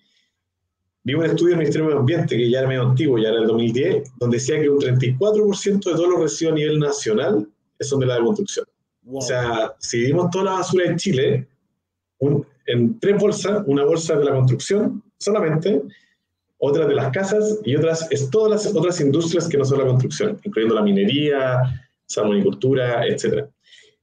vi 1.04 1.14
un 1.14 1.24
estudio 1.24 1.50
del 1.50 1.58
Ministerio 1.58 1.84
de 1.84 1.90
Medio 1.90 2.00
Ambiente, 2.00 2.36
que 2.36 2.50
ya 2.50 2.58
era 2.58 2.68
medio 2.68 2.82
antiguo, 2.82 3.16
ya 3.16 3.28
era 3.28 3.38
el 3.38 3.46
2010, 3.46 4.14
donde 4.18 4.36
decía 4.36 4.60
que 4.60 4.68
un 4.68 4.80
34% 4.80 5.74
de 5.74 5.78
todos 5.78 6.08
los 6.08 6.20
residuos 6.22 6.54
a 6.54 6.56
nivel 6.56 6.80
nacional 6.80 7.48
son 7.78 8.00
de 8.00 8.06
la 8.06 8.18
construcción. 8.18 8.66
O 9.06 9.20
sea, 9.20 9.76
si 9.78 10.00
dimos 10.00 10.28
toda 10.32 10.44
la 10.44 10.52
basura 10.54 10.86
en 10.86 10.96
Chile, 10.96 11.46
en 12.66 12.98
tres 12.98 13.16
bolsas, 13.16 13.62
una 13.66 13.84
bolsa 13.84 14.16
de 14.16 14.24
la 14.24 14.32
construcción 14.32 15.04
solamente, 15.18 15.82
otra 16.58 16.86
de 16.86 16.94
las 16.94 17.12
casas 17.12 17.60
y 17.64 17.76
otras 17.76 18.08
es 18.10 18.30
todas 18.30 18.50
las 18.50 18.74
otras 18.74 19.00
industrias 19.00 19.48
que 19.48 19.58
no 19.58 19.64
son 19.64 19.78
la 19.78 19.86
construcción, 19.86 20.40
incluyendo 20.42 20.74
la 20.74 20.82
minería, 20.82 21.62
salmonicultura, 22.06 23.06
etc. 23.06 23.46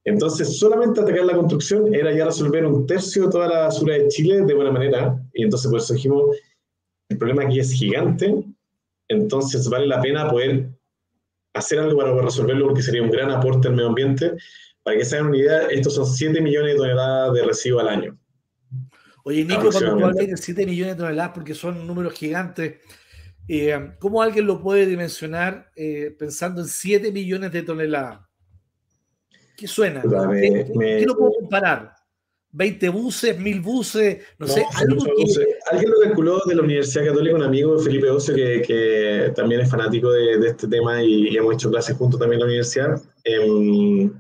Entonces, 0.05 0.57
solamente 0.59 1.01
atacar 1.01 1.25
la 1.25 1.35
construcción 1.35 1.93
era 1.93 2.13
ya 2.13 2.25
resolver 2.25 2.65
un 2.65 2.85
tercio 2.85 3.25
de 3.25 3.31
toda 3.31 3.47
la 3.47 3.59
basura 3.61 3.95
de 3.95 4.07
Chile 4.07 4.41
de 4.41 4.53
buena 4.53 4.71
manera, 4.71 5.19
y 5.33 5.43
entonces 5.43 5.69
por 5.69 5.79
eso 5.79 5.93
dijimos, 5.93 6.37
el 7.09 7.17
problema 7.17 7.43
aquí 7.43 7.59
es 7.59 7.71
gigante, 7.71 8.33
entonces 9.07 9.67
vale 9.69 9.87
la 9.87 10.01
pena 10.01 10.29
poder 10.29 10.69
hacer 11.53 11.79
algo 11.79 11.97
para 11.97 12.21
resolverlo 12.21 12.67
porque 12.67 12.81
sería 12.81 13.01
un 13.01 13.09
gran 13.09 13.31
aporte 13.31 13.67
al 13.67 13.75
medio 13.75 13.89
ambiente. 13.89 14.33
Para 14.83 14.97
que 14.97 15.05
se 15.05 15.15
hagan 15.15 15.29
una 15.29 15.37
idea, 15.37 15.67
estos 15.67 15.95
son 15.95 16.05
7 16.05 16.41
millones 16.41 16.73
de 16.73 16.77
toneladas 16.77 17.33
de 17.33 17.43
residuos 17.43 17.81
al 17.81 17.89
año. 17.89 18.19
Oye, 19.27 19.43
Nico, 19.43 19.71
cuando 19.71 19.97
tú 19.97 20.05
hablas 20.05 20.27
de 20.27 20.37
7 20.37 20.67
millones 20.67 20.95
de 20.95 21.01
toneladas, 21.01 21.31
porque 21.33 21.55
son 21.55 21.87
números 21.87 22.13
gigantes, 22.13 22.75
eh, 23.47 23.93
¿cómo 23.97 24.21
alguien 24.21 24.45
lo 24.45 24.61
puede 24.61 24.85
dimensionar 24.85 25.71
eh, 25.75 26.15
pensando 26.17 26.61
en 26.61 26.67
7 26.67 27.11
millones 27.11 27.51
de 27.51 27.63
toneladas? 27.63 28.19
¿Qué 29.57 29.67
suena? 29.67 30.03
Me, 30.03 30.41
¿Qué, 30.41 30.71
me, 30.75 30.97
¿Qué, 30.99 31.05
lo 31.07 31.17
puedo 31.17 31.31
comparar? 31.39 31.95
20 32.51 32.87
buses, 32.89 33.39
1000 33.39 33.61
buses, 33.61 34.17
no, 34.37 34.45
no 34.45 34.53
sé. 34.53 34.63
Algo 34.75 35.03
que... 35.03 35.11
buses. 35.17 35.47
Alguien 35.71 35.89
lo 35.89 35.99
calculó 36.01 36.41
de 36.45 36.55
la 36.55 36.61
Universidad 36.61 37.07
Católica, 37.07 37.35
un 37.35 37.43
amigo, 37.43 37.79
Felipe 37.79 38.11
Ocio, 38.11 38.35
que, 38.35 38.61
que 38.61 39.33
también 39.35 39.61
es 39.61 39.71
fanático 39.71 40.11
de, 40.11 40.37
de, 40.37 40.49
este 40.49 40.67
tema 40.67 41.01
y, 41.01 41.29
y, 41.29 41.37
hemos 41.37 41.55
hecho 41.55 41.71
clases 41.71 41.97
juntos 41.97 42.19
también 42.19 42.35
en 42.35 42.41
la 42.41 42.45
universidad. 42.45 43.01
Eh, 43.23 44.11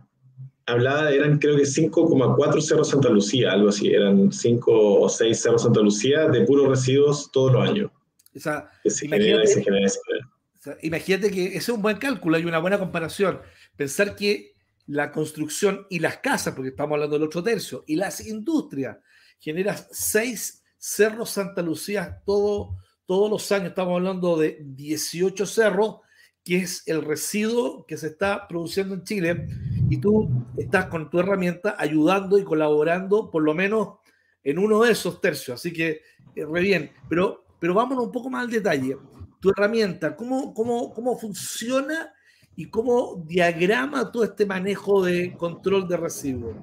hablaba, 0.65 1.11
eran 1.11 1.37
creo 1.39 1.55
que 1.55 1.63
5,4 1.63 2.61
cerros 2.61 2.89
Santa 2.89 3.09
Lucía, 3.09 3.51
algo 3.51 3.69
así, 3.69 3.89
eran 3.89 4.31
5 4.31 5.01
o 5.01 5.09
6 5.09 5.39
cerros 5.39 5.63
Santa 5.63 5.81
Lucía 5.81 6.27
de 6.27 6.41
puros 6.45 6.67
residuos 6.67 7.31
todos 7.31 7.53
los 7.53 7.69
años. 7.69 7.91
O 8.35 8.39
sea, 8.39 8.69
que 8.83 8.89
se 8.89 9.07
genera, 9.07 9.45
se 9.45 9.63
genera, 9.63 9.89
se 9.89 9.99
genera. 10.05 10.29
O 10.59 10.63
sea, 10.63 10.77
imagínate 10.81 11.31
que 11.31 11.47
ese 11.47 11.57
es 11.57 11.69
un 11.69 11.81
buen 11.81 11.97
cálculo, 11.97 12.37
hay 12.37 12.45
una 12.45 12.59
buena 12.59 12.79
comparación. 12.79 13.39
Pensar 13.75 14.15
que 14.15 14.53
la 14.87 15.11
construcción 15.11 15.87
y 15.89 15.99
las 15.99 16.17
casas, 16.17 16.53
porque 16.53 16.69
estamos 16.69 16.95
hablando 16.95 17.17
del 17.17 17.27
otro 17.27 17.43
tercio, 17.43 17.83
y 17.87 17.95
las 17.95 18.25
industrias, 18.25 18.97
generan 19.39 19.77
seis 19.91 20.63
cerros 20.77 21.31
Santa 21.31 21.61
Lucía 21.61 22.21
todo, 22.25 22.77
todos 23.05 23.29
los 23.29 23.51
años. 23.51 23.69
Estamos 23.69 23.95
hablando 23.95 24.37
de 24.37 24.57
18 24.61 25.45
cerros, 25.45 25.97
que 26.43 26.57
es 26.57 26.83
el 26.87 27.03
residuo 27.03 27.85
que 27.85 27.97
se 27.97 28.07
está 28.07 28.47
produciendo 28.47 28.95
en 28.95 29.03
Chile. 29.03 29.47
Y 29.89 29.97
tú 29.97 30.29
estás 30.57 30.85
con 30.85 31.09
tu 31.09 31.19
herramienta 31.19 31.75
ayudando 31.77 32.37
y 32.37 32.43
colaborando 32.43 33.29
por 33.29 33.43
lo 33.43 33.53
menos 33.53 33.99
en 34.43 34.59
uno 34.59 34.83
de 34.83 34.91
esos 34.91 35.21
tercios. 35.21 35.59
Así 35.59 35.73
que, 35.73 36.01
eh, 36.35 36.45
re 36.45 36.61
bien. 36.61 36.91
Pero, 37.09 37.45
pero 37.59 37.73
vámonos 37.73 38.05
un 38.05 38.11
poco 38.11 38.29
más 38.29 38.43
al 38.43 38.51
detalle. 38.51 38.97
Tu 39.39 39.49
herramienta, 39.49 40.15
¿cómo, 40.15 40.53
cómo, 40.53 40.93
cómo 40.93 41.17
funciona 41.17 42.13
y 42.55 42.69
cómo 42.69 43.23
diagrama 43.25 44.11
todo 44.11 44.23
este 44.23 44.45
manejo 44.45 45.03
de 45.03 45.35
control 45.35 45.87
de 45.87 45.97
residuos? 45.97 46.55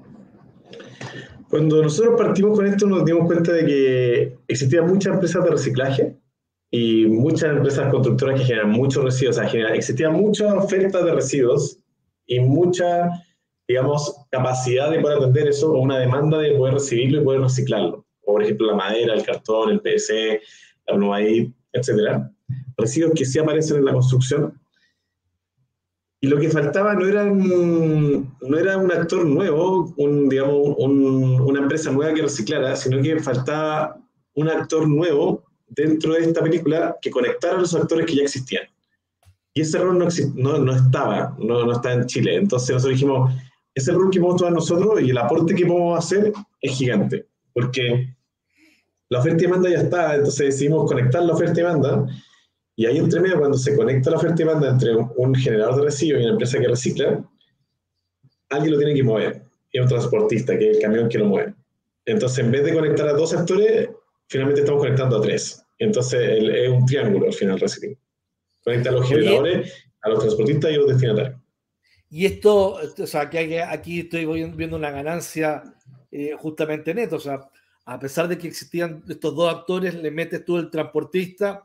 Cuando 1.49 1.83
nosotros 1.83 2.15
partimos 2.17 2.57
con 2.57 2.65
esto 2.65 2.87
nos 2.87 3.05
dimos 3.05 3.27
cuenta 3.27 3.51
de 3.51 3.65
que 3.65 4.37
existían 4.47 4.87
muchas 4.87 5.13
empresas 5.13 5.43
de 5.43 5.51
reciclaje 5.51 6.17
y 6.71 7.05
muchas 7.05 7.51
empresas 7.51 7.91
constructoras 7.91 8.39
que 8.39 8.47
generan 8.47 8.71
muchos 8.71 9.03
residuos. 9.03 9.37
O 9.37 9.47
sea, 9.47 9.73
existía 9.75 10.09
mucha 10.09 10.51
oferta 10.55 11.03
de 11.05 11.13
residuos 11.13 11.82
y 12.25 12.39
mucha, 12.39 13.09
digamos, 13.67 14.15
capacidad 14.31 14.91
de 14.91 14.99
poder 14.99 15.17
atender 15.17 15.47
eso 15.47 15.71
o 15.71 15.79
una 15.79 15.99
demanda 15.99 16.37
de 16.39 16.55
poder 16.55 16.75
recibirlo 16.75 17.21
y 17.21 17.23
poder 17.23 17.41
reciclarlo. 17.41 18.05
por 18.25 18.41
ejemplo, 18.41 18.67
la 18.67 18.75
madera, 18.75 19.13
el 19.13 19.23
cartón, 19.23 19.71
el 19.71 19.81
PVC, 19.81 20.41
la 20.87 20.95
plumavit, 20.95 21.53
etcétera. 21.73 22.31
Residuos 22.77 23.13
que 23.15 23.25
sí 23.25 23.39
aparecen 23.39 23.77
en 23.77 23.85
la 23.85 23.93
construcción. 23.93 24.59
Y 26.21 26.27
lo 26.27 26.39
que 26.39 26.49
faltaba 26.49 26.93
no 26.93 27.05
era 27.05 27.25
no 27.25 28.57
era 28.57 28.77
un 28.77 28.91
actor 28.91 29.25
nuevo, 29.25 29.93
un, 29.97 30.29
digamos, 30.29 30.75
un, 30.77 31.41
una 31.41 31.59
empresa 31.59 31.91
nueva 31.91 32.13
que 32.13 32.21
reciclara, 32.21 32.77
sino 32.77 33.01
que 33.01 33.19
faltaba 33.19 33.97
un 34.35 34.47
actor 34.47 34.87
nuevo 34.87 35.43
dentro 35.67 36.13
de 36.13 36.21
esta 36.21 36.41
película 36.41 36.97
que 37.01 37.11
conectara 37.11 37.57
a 37.57 37.59
los 37.59 37.75
actores 37.75 38.05
que 38.05 38.15
ya 38.15 38.23
existían. 38.23 38.63
Y 39.53 39.61
ese 39.61 39.77
rol 39.77 39.99
no, 39.99 40.07
no, 40.35 40.57
no 40.57 40.75
estaba, 40.75 41.35
no, 41.39 41.65
no 41.65 41.71
estaba 41.71 41.95
en 41.95 42.05
Chile. 42.05 42.35
Entonces 42.35 42.71
nosotros 42.71 42.95
dijimos, 42.95 43.33
ese 43.75 43.91
rol 43.91 44.09
que 44.11 44.19
podemos 44.19 44.39
tomar 44.39 44.53
nosotros 44.53 45.01
y 45.01 45.09
el 45.09 45.17
aporte 45.17 45.55
que 45.55 45.65
podemos 45.65 45.97
hacer 45.97 46.31
es 46.61 46.77
gigante, 46.77 47.27
porque 47.53 48.15
la 49.09 49.19
oferta 49.19 49.43
y 49.43 49.47
demanda 49.47 49.69
ya 49.69 49.77
está, 49.77 50.15
entonces 50.15 50.47
decidimos 50.47 50.89
conectar 50.89 51.23
la 51.23 51.33
oferta 51.33 51.59
y 51.59 51.63
demanda, 51.63 52.07
y 52.75 52.85
ahí 52.85 52.97
entre 52.97 53.19
medio, 53.19 53.37
cuando 53.37 53.57
se 53.57 53.75
conecta 53.75 54.09
la 54.09 54.17
oferta 54.17 54.41
y 54.41 54.45
demanda 54.45 54.69
entre 54.69 54.95
un 54.95 55.35
generador 55.35 55.75
de 55.75 55.81
residuos 55.83 56.21
y 56.21 56.23
una 56.23 56.33
empresa 56.33 56.59
que 56.59 56.67
recicla, 56.67 57.23
alguien 58.49 58.73
lo 58.73 58.79
tiene 58.79 58.95
que 58.95 59.03
mover, 59.03 59.43
y 59.71 59.79
un 59.79 59.87
transportista, 59.87 60.57
que 60.57 60.69
es 60.69 60.77
el 60.77 60.81
camión 60.81 61.09
que 61.09 61.17
lo 61.17 61.25
mueve. 61.25 61.53
Entonces, 62.05 62.39
en 62.39 62.51
vez 62.51 62.63
de 62.63 62.73
conectar 62.73 63.07
a 63.07 63.13
dos 63.13 63.33
actores, 63.33 63.89
finalmente 64.27 64.61
estamos 64.61 64.81
conectando 64.81 65.17
a 65.17 65.21
tres. 65.21 65.63
Entonces, 65.79 66.19
es 66.21 66.69
un 66.69 66.85
triángulo 66.85 67.27
al 67.27 67.33
final 67.33 67.59
recicling. 67.59 67.97
Conecta 68.63 68.89
a 68.89 68.93
los 68.93 69.07
generadores, 69.07 69.85
a 70.01 70.09
los 70.09 70.19
transportistas 70.19 70.71
y 70.71 70.75
a 70.75 70.77
los 70.77 70.87
destinatarios. 70.87 71.43
Y 72.09 72.25
esto, 72.27 72.77
o 72.97 73.07
sea, 73.07 73.27
que 73.29 73.61
aquí 73.61 74.01
estoy 74.01 74.25
viendo 74.51 74.77
una 74.77 74.91
ganancia 74.91 75.63
eh, 76.11 76.35
justamente 76.37 76.93
neto. 76.93 77.15
O 77.15 77.19
sea, 77.19 77.49
a 77.85 77.99
pesar 77.99 78.27
de 78.27 78.37
que 78.37 78.47
existían 78.47 79.03
estos 79.09 79.35
dos 79.35 79.51
actores, 79.51 79.95
le 79.95 80.11
metes 80.11 80.45
tú 80.45 80.57
el 80.57 80.69
transportista, 80.69 81.63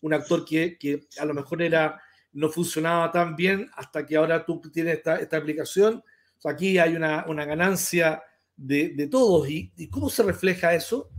un 0.00 0.14
actor 0.14 0.44
que, 0.44 0.78
que 0.78 1.06
a 1.18 1.26
lo 1.26 1.34
mejor 1.34 1.60
era, 1.60 2.00
no 2.32 2.48
funcionaba 2.48 3.12
tan 3.12 3.36
bien 3.36 3.68
hasta 3.74 4.06
que 4.06 4.16
ahora 4.16 4.42
tú 4.44 4.60
tienes 4.72 4.96
esta, 4.96 5.16
esta 5.16 5.36
aplicación. 5.36 6.02
O 6.38 6.40
sea, 6.40 6.52
aquí 6.52 6.78
hay 6.78 6.96
una, 6.96 7.26
una 7.28 7.44
ganancia 7.44 8.22
de, 8.56 8.94
de 8.94 9.06
todos. 9.06 9.50
¿Y, 9.50 9.70
¿Y 9.76 9.88
cómo 9.88 10.08
se 10.08 10.22
refleja 10.22 10.74
eso? 10.74 11.10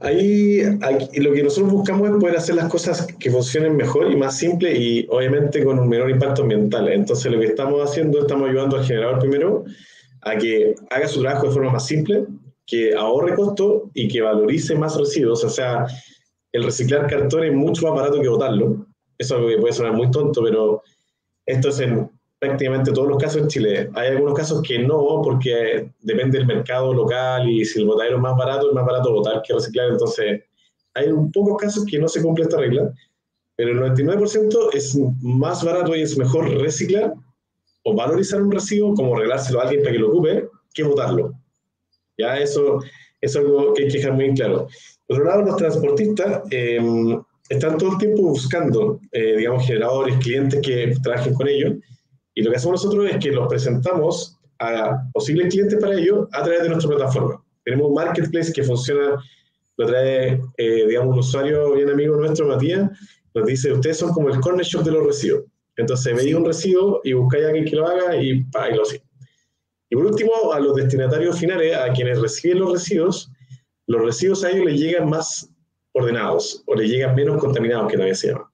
Ahí, 0.00 0.62
lo 1.16 1.32
que 1.32 1.42
nosotros 1.42 1.72
buscamos 1.72 2.08
es 2.08 2.16
poder 2.16 2.36
hacer 2.36 2.54
las 2.54 2.70
cosas 2.70 3.06
que 3.18 3.30
funcionen 3.30 3.76
mejor 3.76 4.10
y 4.12 4.16
más 4.16 4.38
simple 4.38 4.76
y 4.76 5.06
obviamente 5.10 5.64
con 5.64 5.78
un 5.78 5.88
menor 5.88 6.10
impacto 6.10 6.42
ambiental. 6.42 6.88
Entonces 6.88 7.32
lo 7.32 7.40
que 7.40 7.46
estamos 7.46 7.82
haciendo, 7.82 8.20
estamos 8.20 8.48
ayudando 8.48 8.76
al 8.76 8.84
generador 8.84 9.18
primero 9.18 9.64
a 10.22 10.36
que 10.36 10.74
haga 10.90 11.08
su 11.08 11.20
trabajo 11.20 11.48
de 11.48 11.52
forma 11.52 11.72
más 11.72 11.86
simple, 11.86 12.26
que 12.64 12.94
ahorre 12.94 13.34
costo 13.34 13.90
y 13.94 14.06
que 14.06 14.20
valorice 14.20 14.76
más 14.76 14.96
residuos. 14.96 15.42
O 15.42 15.50
sea, 15.50 15.86
el 16.52 16.62
reciclar 16.62 17.08
cartón 17.08 17.44
es 17.44 17.52
mucho 17.52 17.86
más 17.86 17.94
barato 17.94 18.20
que 18.20 18.28
botarlo. 18.28 18.86
Eso 19.18 19.34
es 19.34 19.38
algo 19.38 19.48
que 19.48 19.58
puede 19.58 19.72
sonar 19.72 19.94
muy 19.94 20.10
tonto, 20.12 20.42
pero 20.44 20.82
esto 21.44 21.70
es 21.70 21.80
en 21.80 22.08
prácticamente 22.38 22.92
todos 22.92 23.08
los 23.08 23.18
casos 23.18 23.42
en 23.42 23.48
Chile. 23.48 23.90
Hay 23.94 24.08
algunos 24.08 24.34
casos 24.34 24.62
que 24.62 24.78
no, 24.78 25.20
porque 25.22 25.90
depende 26.00 26.38
del 26.38 26.46
mercado 26.46 26.94
local 26.94 27.48
y 27.48 27.64
si 27.64 27.80
el 27.80 27.86
botadero 27.86 28.16
es 28.16 28.22
más 28.22 28.36
barato, 28.36 28.68
es 28.68 28.74
más 28.74 28.86
barato 28.86 29.12
botar 29.12 29.42
que 29.42 29.54
reciclar. 29.54 29.90
Entonces, 29.90 30.42
hay 30.94 31.08
pocos 31.32 31.56
casos 31.60 31.84
que 31.84 31.98
no 31.98 32.08
se 32.08 32.22
cumple 32.22 32.44
esta 32.44 32.58
regla, 32.58 32.92
pero 33.56 33.72
el 33.72 33.94
99% 33.94 34.70
es 34.72 34.96
más 35.20 35.64
barato 35.64 35.96
y 35.96 36.02
es 36.02 36.16
mejor 36.16 36.48
reciclar 36.60 37.14
o 37.82 37.94
valorizar 37.94 38.40
un 38.40 38.52
residuo 38.52 38.94
como 38.94 39.16
regalárselo 39.16 39.60
a 39.60 39.64
alguien 39.64 39.82
para 39.82 39.92
que 39.92 39.98
lo 39.98 40.08
ocupe 40.08 40.48
que 40.72 40.82
botarlo. 40.84 41.34
Ya 42.16 42.38
eso, 42.38 42.80
es 43.20 43.36
algo 43.36 43.74
que 43.74 43.84
hay 43.84 43.88
que 43.88 43.98
dejar 43.98 44.12
muy 44.12 44.32
claro. 44.34 44.68
Por 45.06 45.18
otro 45.18 45.30
lado, 45.30 45.42
los 45.42 45.56
transportistas 45.56 46.42
eh, 46.50 46.80
están 47.48 47.78
todo 47.78 47.92
el 47.92 47.98
tiempo 47.98 48.22
buscando, 48.22 49.00
eh, 49.10 49.36
digamos, 49.38 49.66
generadores, 49.66 50.16
clientes 50.18 50.60
que 50.60 50.94
trabajen 51.02 51.34
con 51.34 51.48
ellos 51.48 51.74
y 52.38 52.42
lo 52.42 52.52
que 52.52 52.56
hacemos 52.56 52.84
nosotros 52.84 53.10
es 53.10 53.16
que 53.18 53.32
los 53.32 53.48
presentamos 53.48 54.38
a 54.60 55.02
posibles 55.12 55.52
clientes 55.52 55.76
para 55.80 55.98
ellos 55.98 56.28
a 56.30 56.44
través 56.44 56.62
de 56.62 56.68
nuestra 56.68 56.88
plataforma. 56.88 57.42
Tenemos 57.64 57.88
un 57.88 57.94
marketplace 57.94 58.52
que 58.52 58.62
funciona, 58.62 59.20
lo 59.76 59.86
trae, 59.86 60.40
eh, 60.56 60.86
digamos, 60.86 61.14
un 61.14 61.18
usuario 61.18 61.72
bien 61.72 61.90
amigo 61.90 62.14
nuestro, 62.14 62.46
Matías, 62.46 62.92
nos 63.34 63.44
dice, 63.44 63.72
ustedes 63.72 63.96
son 63.96 64.12
como 64.12 64.28
el 64.28 64.38
corner 64.38 64.64
shop 64.64 64.84
de 64.84 64.92
los 64.92 65.04
residuos. 65.04 65.46
Entonces, 65.74 66.14
veis 66.14 66.32
un 66.32 66.44
residuo 66.44 67.00
y 67.02 67.12
buscáis 67.12 67.44
a 67.44 67.48
alguien 67.48 67.64
que 67.64 67.74
lo 67.74 67.88
haga 67.88 68.14
y, 68.22 68.44
pa, 68.44 68.70
y 68.70 68.76
lo 68.76 68.82
hace. 68.82 69.02
Y 69.90 69.96
por 69.96 70.06
último, 70.06 70.52
a 70.52 70.60
los 70.60 70.76
destinatarios 70.76 71.40
finales, 71.40 71.76
a 71.76 71.92
quienes 71.92 72.20
reciben 72.20 72.60
los 72.60 72.70
residuos, 72.70 73.32
los 73.88 74.00
residuos 74.00 74.44
a 74.44 74.50
ellos 74.52 74.64
les 74.64 74.78
llegan 74.78 75.10
más 75.10 75.50
ordenados 75.90 76.62
o 76.66 76.76
les 76.76 76.88
llegan 76.88 77.16
menos 77.16 77.38
contaminados, 77.38 77.90
que 77.90 77.96
también 77.96 78.14
se 78.14 78.28
llama. 78.28 78.48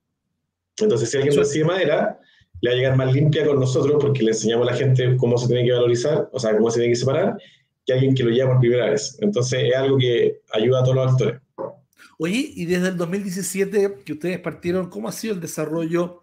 Entonces, 0.78 1.10
si 1.10 1.18
alguien 1.18 1.36
recibe 1.36 1.66
madera, 1.66 2.18
le 2.61 2.70
va 2.70 2.75
a 2.75 2.76
llegar 2.76 2.96
más 2.96 3.12
limpia 3.12 3.46
con 3.46 3.61
nosotros 3.61 3.96
porque 4.00 4.23
le 4.23 4.30
enseñamos 4.30 4.68
a 4.68 4.73
la 4.73 4.76
gente 4.76 5.16
cómo 5.16 5.37
se 5.37 5.46
tiene 5.46 5.64
que 5.64 5.73
valorizar, 5.73 6.28
o 6.32 6.38
sea, 6.38 6.56
cómo 6.56 6.70
se 6.70 6.80
tiene 6.80 6.92
que 6.92 6.99
separar, 6.99 7.37
que 7.84 7.92
alguien 7.92 8.14
que 8.14 8.25
lo 8.25 8.30
lleva 8.30 8.52
por 8.52 8.61
primera 8.61 8.90
vez. 8.90 9.18
Entonces 9.20 9.64
es 9.64 9.76
algo 9.76 9.99
que 9.99 10.40
ayuda 10.52 10.80
a 10.80 10.84
todos 10.84 10.96
los 10.96 11.12
actores. 11.12 11.40
Oye, 12.18 12.52
y 12.54 12.64
desde 12.66 12.88
el 12.88 12.96
2017 12.96 13.99
que 14.04 14.12
ustedes 14.12 14.38
partieron, 14.38 14.88
¿cómo 14.88 15.08
ha 15.08 15.12
sido 15.12 15.34
el 15.34 15.40
desarrollo? 15.40 16.23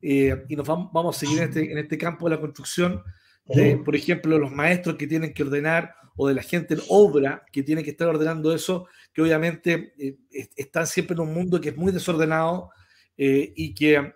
Eh, 0.00 0.44
y 0.48 0.56
nos 0.56 0.66
vamos, 0.66 0.90
vamos, 0.92 1.16
a 1.16 1.18
seguir 1.18 1.38
en 1.38 1.44
este, 1.44 1.72
en 1.72 1.78
este 1.78 1.98
campo 1.98 2.28
de 2.28 2.36
la 2.36 2.40
construcción, 2.40 3.02
de, 3.46 3.76
por 3.76 3.94
ejemplo, 3.94 4.38
los 4.38 4.50
maestros 4.50 4.96
que 4.96 5.06
tienen 5.06 5.32
que 5.32 5.42
ordenar 5.42 5.94
o 6.16 6.28
de 6.28 6.34
la 6.34 6.42
gente 6.42 6.74
en 6.74 6.80
obra 6.88 7.44
que 7.52 7.62
tiene 7.62 7.82
que 7.82 7.90
estar 7.90 8.08
ordenando 8.08 8.52
eso, 8.54 8.86
que 9.12 9.22
obviamente 9.22 9.94
eh, 9.98 10.16
están 10.56 10.86
siempre 10.86 11.14
en 11.14 11.20
un 11.20 11.34
mundo 11.34 11.60
que 11.60 11.70
es 11.70 11.76
muy 11.76 11.92
desordenado 11.92 12.70
eh, 13.16 13.52
y 13.54 13.74
que 13.74 14.14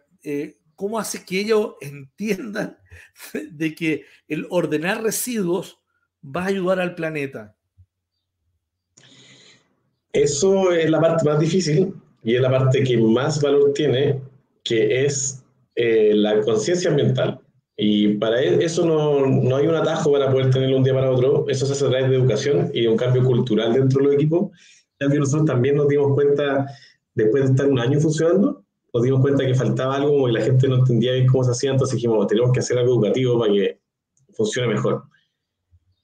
¿cómo 0.80 0.98
hace 0.98 1.26
que 1.26 1.40
ellos 1.40 1.74
entiendan 1.82 2.78
de 3.52 3.74
que 3.74 4.06
el 4.28 4.46
ordenar 4.48 5.02
residuos 5.02 5.78
va 6.24 6.44
a 6.44 6.46
ayudar 6.46 6.80
al 6.80 6.94
planeta? 6.94 7.54
Eso 10.14 10.72
es 10.72 10.88
la 10.88 10.98
parte 10.98 11.26
más 11.26 11.38
difícil 11.38 11.92
y 12.24 12.34
es 12.34 12.40
la 12.40 12.48
parte 12.48 12.82
que 12.82 12.96
más 12.96 13.42
valor 13.42 13.74
tiene, 13.74 14.22
que 14.64 15.04
es 15.04 15.44
eh, 15.76 16.14
la 16.14 16.40
conciencia 16.40 16.88
ambiental. 16.88 17.38
Y 17.76 18.14
para 18.14 18.42
e-, 18.42 18.64
eso 18.64 18.86
no, 18.86 19.26
no, 19.26 19.56
hay 19.56 19.66
un 19.66 19.74
atajo 19.74 20.12
para 20.12 20.32
poder 20.32 20.48
tenerlo 20.48 20.78
un 20.78 20.82
día 20.82 20.94
para 20.94 21.10
otro, 21.10 21.44
eso 21.48 21.66
se 21.66 21.74
hace 21.74 21.84
a 21.84 21.90
través 21.90 22.08
de 22.08 22.16
educación 22.16 22.70
y 22.72 22.82
de 22.82 22.88
un 22.88 22.96
cambio 22.96 23.22
cultural 23.22 23.74
dentro 23.74 23.98
de 23.98 24.06
los 24.06 24.14
equipos, 24.14 24.50
ya 24.98 25.10
que 25.10 25.18
nosotros 25.18 25.44
también 25.44 25.76
nos 25.76 25.88
dimos 25.88 26.14
cuenta, 26.14 26.66
después 27.14 27.44
de 27.44 27.50
estar 27.50 27.68
un 27.68 27.78
año 27.78 28.00
funcionando, 28.00 28.64
nos 28.92 29.02
dimos 29.02 29.20
cuenta 29.20 29.46
que 29.46 29.54
faltaba 29.54 29.96
algo, 29.96 30.10
como 30.10 30.26
que 30.26 30.32
la 30.32 30.42
gente 30.42 30.68
no 30.68 30.76
entendía 30.76 31.12
bien 31.12 31.26
cómo 31.26 31.44
se 31.44 31.52
hacía, 31.52 31.70
entonces 31.70 31.96
dijimos, 31.96 32.26
tenemos 32.26 32.52
que 32.52 32.60
hacer 32.60 32.78
algo 32.78 32.94
educativo 32.94 33.38
para 33.38 33.52
que 33.52 33.78
funcione 34.32 34.68
mejor. 34.68 35.04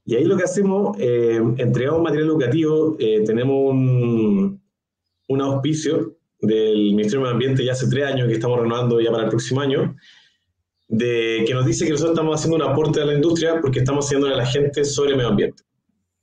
Y 0.05 0.15
ahí 0.15 0.25
lo 0.25 0.37
que 0.37 0.45
hacemos, 0.45 0.97
eh, 1.01 1.41
entregamos 1.57 2.03
material 2.03 2.29
educativo, 2.29 2.97
eh, 2.99 3.25
tenemos 3.27 3.73
un, 3.73 4.63
un, 5.29 5.41
auspicio 5.41 6.17
del 6.41 6.95
Ministerio 6.95 7.27
de 7.27 7.33
Ambiente 7.33 7.65
ya 7.65 7.73
hace 7.73 7.89
tres 7.89 8.05
años 8.05 8.29
que 8.29 8.35
estamos 8.35 8.61
renovando 8.61 9.01
ya 9.01 9.11
para 9.11 9.25
el 9.25 9.31
próximo 9.31 9.61
año, 9.61 9.97
de, 10.89 11.43
que 11.45 11.55
nos 11.55 11.67
dice 11.67 11.85
que 11.85 11.91
nosotros 11.91 12.15
estamos 12.15 12.39
haciendo 12.39 12.57
un 12.57 12.71
aporte 12.71 13.01
a 13.01 13.05
la 13.05 13.15
industria 13.15 13.61
porque 13.61 13.81
estamos 13.81 14.07
haciendo 14.07 14.29
a 14.29 14.31
la 14.31 14.47
gente 14.47 14.85
sobre 14.85 15.17
medio 15.17 15.31
ambiente. 15.31 15.65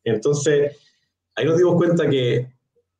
Entonces, 0.05 0.77
ahí 1.35 1.45
nos 1.45 1.57
dimos 1.57 1.75
cuenta 1.75 2.09
que, 2.09 2.47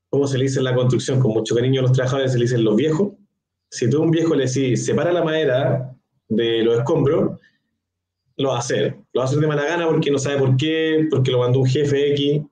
como 0.10 0.28
se 0.28 0.38
le 0.38 0.46
dice 0.46 0.60
en 0.60 0.66
la 0.66 0.76
construcción, 0.76 1.22
con 1.22 1.32
mucho 1.32 1.56
cariño 1.56 1.80
a 1.80 1.84
los 1.84 1.94
trabajadores, 1.94 2.34
se 2.34 2.38
le 2.38 2.44
dicen 2.44 2.66
los 2.66 2.76
viejos, 2.76 3.14
si 3.74 3.90
tú 3.90 3.98
a 3.98 4.02
un 4.02 4.12
viejo 4.12 4.36
le 4.36 4.46
decís, 4.46 4.86
separa 4.86 5.12
la 5.12 5.24
madera 5.24 5.92
de 6.30 6.62
los 6.64 6.78
escombros, 6.78 7.40
lo 8.38 8.50
va 8.50 8.58
a 8.58 8.60
hacer. 8.60 8.98
Lo 9.14 9.20
va 9.20 9.26
a 9.26 9.28
hacer 9.28 9.40
de 9.40 9.48
mala 9.48 9.66
gana 9.66 9.88
porque 9.88 10.12
no 10.12 10.20
sabe 10.20 10.38
por 10.38 10.56
qué, 10.58 11.08
porque 11.10 11.32
lo 11.32 11.40
mandó 11.40 11.60
un 11.62 11.66
jefe 11.66 12.12
X. 12.14 12.44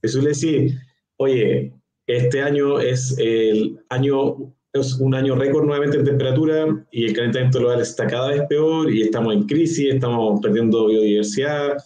Tú 0.00 0.22
le 0.22 0.28
decís, 0.28 0.76
oye, 1.16 1.72
este 2.06 2.40
año 2.40 2.78
es 2.78 3.18
el 3.18 3.80
año 3.88 4.54
es 4.72 4.94
un 5.00 5.12
año 5.12 5.34
récord 5.34 5.64
nuevamente 5.64 5.98
en 5.98 6.04
temperatura 6.04 6.86
y 6.92 7.06
el 7.06 7.14
calentamiento 7.14 7.58
global 7.58 7.80
está 7.80 8.06
cada 8.06 8.28
vez 8.28 8.42
peor 8.48 8.92
y 8.92 9.02
estamos 9.02 9.34
en 9.34 9.48
crisis, 9.48 9.94
estamos 9.94 10.40
perdiendo 10.40 10.86
biodiversidad 10.86 11.78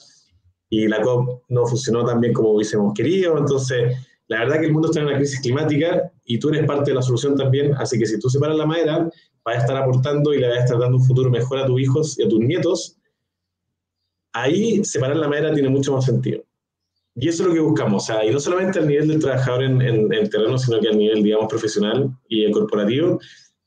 y 0.68 0.88
la 0.88 1.00
COP 1.00 1.42
no 1.48 1.66
funcionó 1.66 2.04
tan 2.04 2.20
bien 2.20 2.34
como 2.34 2.50
hubiésemos 2.50 2.92
querido. 2.92 3.38
Entonces, 3.38 3.96
la 4.28 4.40
verdad 4.40 4.60
que 4.60 4.66
el 4.66 4.72
mundo 4.72 4.88
está 4.88 5.00
en 5.00 5.06
una 5.06 5.16
crisis 5.16 5.40
climática 5.40 6.12
y 6.24 6.38
tú 6.38 6.48
eres 6.48 6.66
parte 6.66 6.90
de 6.90 6.96
la 6.96 7.02
solución 7.02 7.36
también, 7.36 7.74
así 7.74 7.98
que 7.98 8.06
si 8.06 8.18
tú 8.18 8.28
separas 8.30 8.56
la 8.56 8.66
madera, 8.66 9.10
vas 9.44 9.56
a 9.56 9.58
estar 9.58 9.76
aportando 9.76 10.32
y 10.32 10.38
le 10.38 10.48
vas 10.48 10.58
a 10.58 10.64
estar 10.64 10.78
dando 10.78 10.96
un 10.96 11.04
futuro 11.04 11.30
mejor 11.30 11.58
a 11.58 11.66
tus 11.66 11.80
hijos 11.80 12.18
y 12.18 12.24
a 12.24 12.28
tus 12.28 12.40
nietos. 12.40 12.96
Ahí 14.32 14.82
separar 14.84 15.16
la 15.16 15.28
madera 15.28 15.52
tiene 15.52 15.68
mucho 15.68 15.92
más 15.92 16.06
sentido. 16.06 16.42
Y 17.16 17.28
eso 17.28 17.44
es 17.44 17.48
lo 17.50 17.54
que 17.54 17.60
buscamos, 17.60 18.02
o 18.02 18.06
sea, 18.06 18.24
y 18.24 18.32
no 18.32 18.40
solamente 18.40 18.80
al 18.80 18.88
nivel 18.88 19.06
del 19.06 19.20
trabajador 19.20 19.62
en, 19.62 19.80
el 19.80 20.28
terreno, 20.30 20.58
sino 20.58 20.80
que 20.80 20.88
al 20.88 20.98
nivel, 20.98 21.22
digamos, 21.22 21.46
profesional 21.48 22.10
y 22.28 22.50
corporativo, 22.50 23.20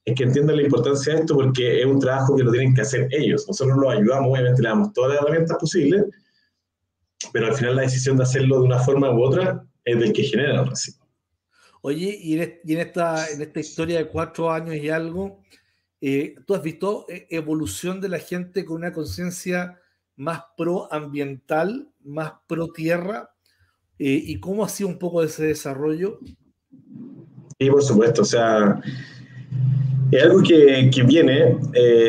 es 0.03 0.15
que 0.15 0.23
entiendan 0.23 0.57
la 0.57 0.63
importancia 0.63 1.13
de 1.13 1.19
esto 1.21 1.35
porque 1.35 1.79
es 1.79 1.85
un 1.85 1.99
trabajo 1.99 2.35
que 2.35 2.43
lo 2.43 2.51
tienen 2.51 2.73
que 2.73 2.81
hacer 2.81 3.07
ellos. 3.11 3.45
Nosotros 3.47 3.77
los 3.77 3.93
ayudamos, 3.93 4.31
obviamente 4.31 4.61
le 4.61 4.67
damos 4.67 4.91
todas 4.91 5.13
las 5.13 5.21
herramientas 5.21 5.57
posibles, 5.59 6.05
pero 7.31 7.47
al 7.47 7.53
final 7.53 7.77
la 7.77 7.83
decisión 7.83 8.17
de 8.17 8.23
hacerlo 8.23 8.59
de 8.59 8.65
una 8.65 8.79
forma 8.79 9.11
u 9.11 9.23
otra 9.23 9.65
es 9.85 9.97
del 9.97 10.11
que 10.11 10.23
genera 10.23 10.61
el 10.61 10.67
recibo. 10.67 10.96
Oye, 11.81 12.17
y 12.21 12.33
en, 12.39 12.79
esta, 12.79 13.29
en 13.29 13.41
esta 13.41 13.59
historia 13.59 13.97
de 13.99 14.07
cuatro 14.07 14.51
años 14.51 14.75
y 14.75 14.89
algo, 14.89 15.41
eh, 16.01 16.35
¿tú 16.45 16.53
has 16.53 16.61
visto 16.61 17.05
eh, 17.09 17.27
evolución 17.29 18.01
de 18.01 18.09
la 18.09 18.19
gente 18.19 18.65
con 18.65 18.77
una 18.77 18.91
conciencia 18.91 19.79
más 20.15 20.41
proambiental, 20.57 21.89
más 22.03 22.33
pro 22.47 22.67
tierra? 22.67 23.31
Eh, 23.99 24.21
¿Y 24.25 24.39
cómo 24.39 24.63
ha 24.63 24.69
sido 24.69 24.89
un 24.89 24.99
poco 24.99 25.23
ese 25.23 25.45
desarrollo? 25.45 26.19
Sí, 27.59 27.69
por 27.69 27.81
supuesto, 27.81 28.21
o 28.21 28.25
sea, 28.25 28.79
es 30.11 30.23
algo 30.23 30.41
que, 30.43 30.91
que 30.93 31.03
viene, 31.03 31.57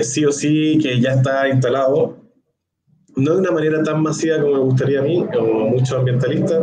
sí 0.02 0.24
o 0.24 0.32
sí, 0.32 0.78
que 0.82 1.00
ya 1.00 1.12
está 1.12 1.48
instalado, 1.48 2.18
no 3.16 3.32
de 3.32 3.40
una 3.40 3.50
manera 3.50 3.82
tan 3.82 4.02
masiva 4.02 4.40
como 4.40 4.52
me 4.54 4.60
gustaría 4.60 5.00
a 5.00 5.02
mí, 5.02 5.26
como 5.32 5.70
muchos 5.70 5.92
ambientalistas, 5.92 6.60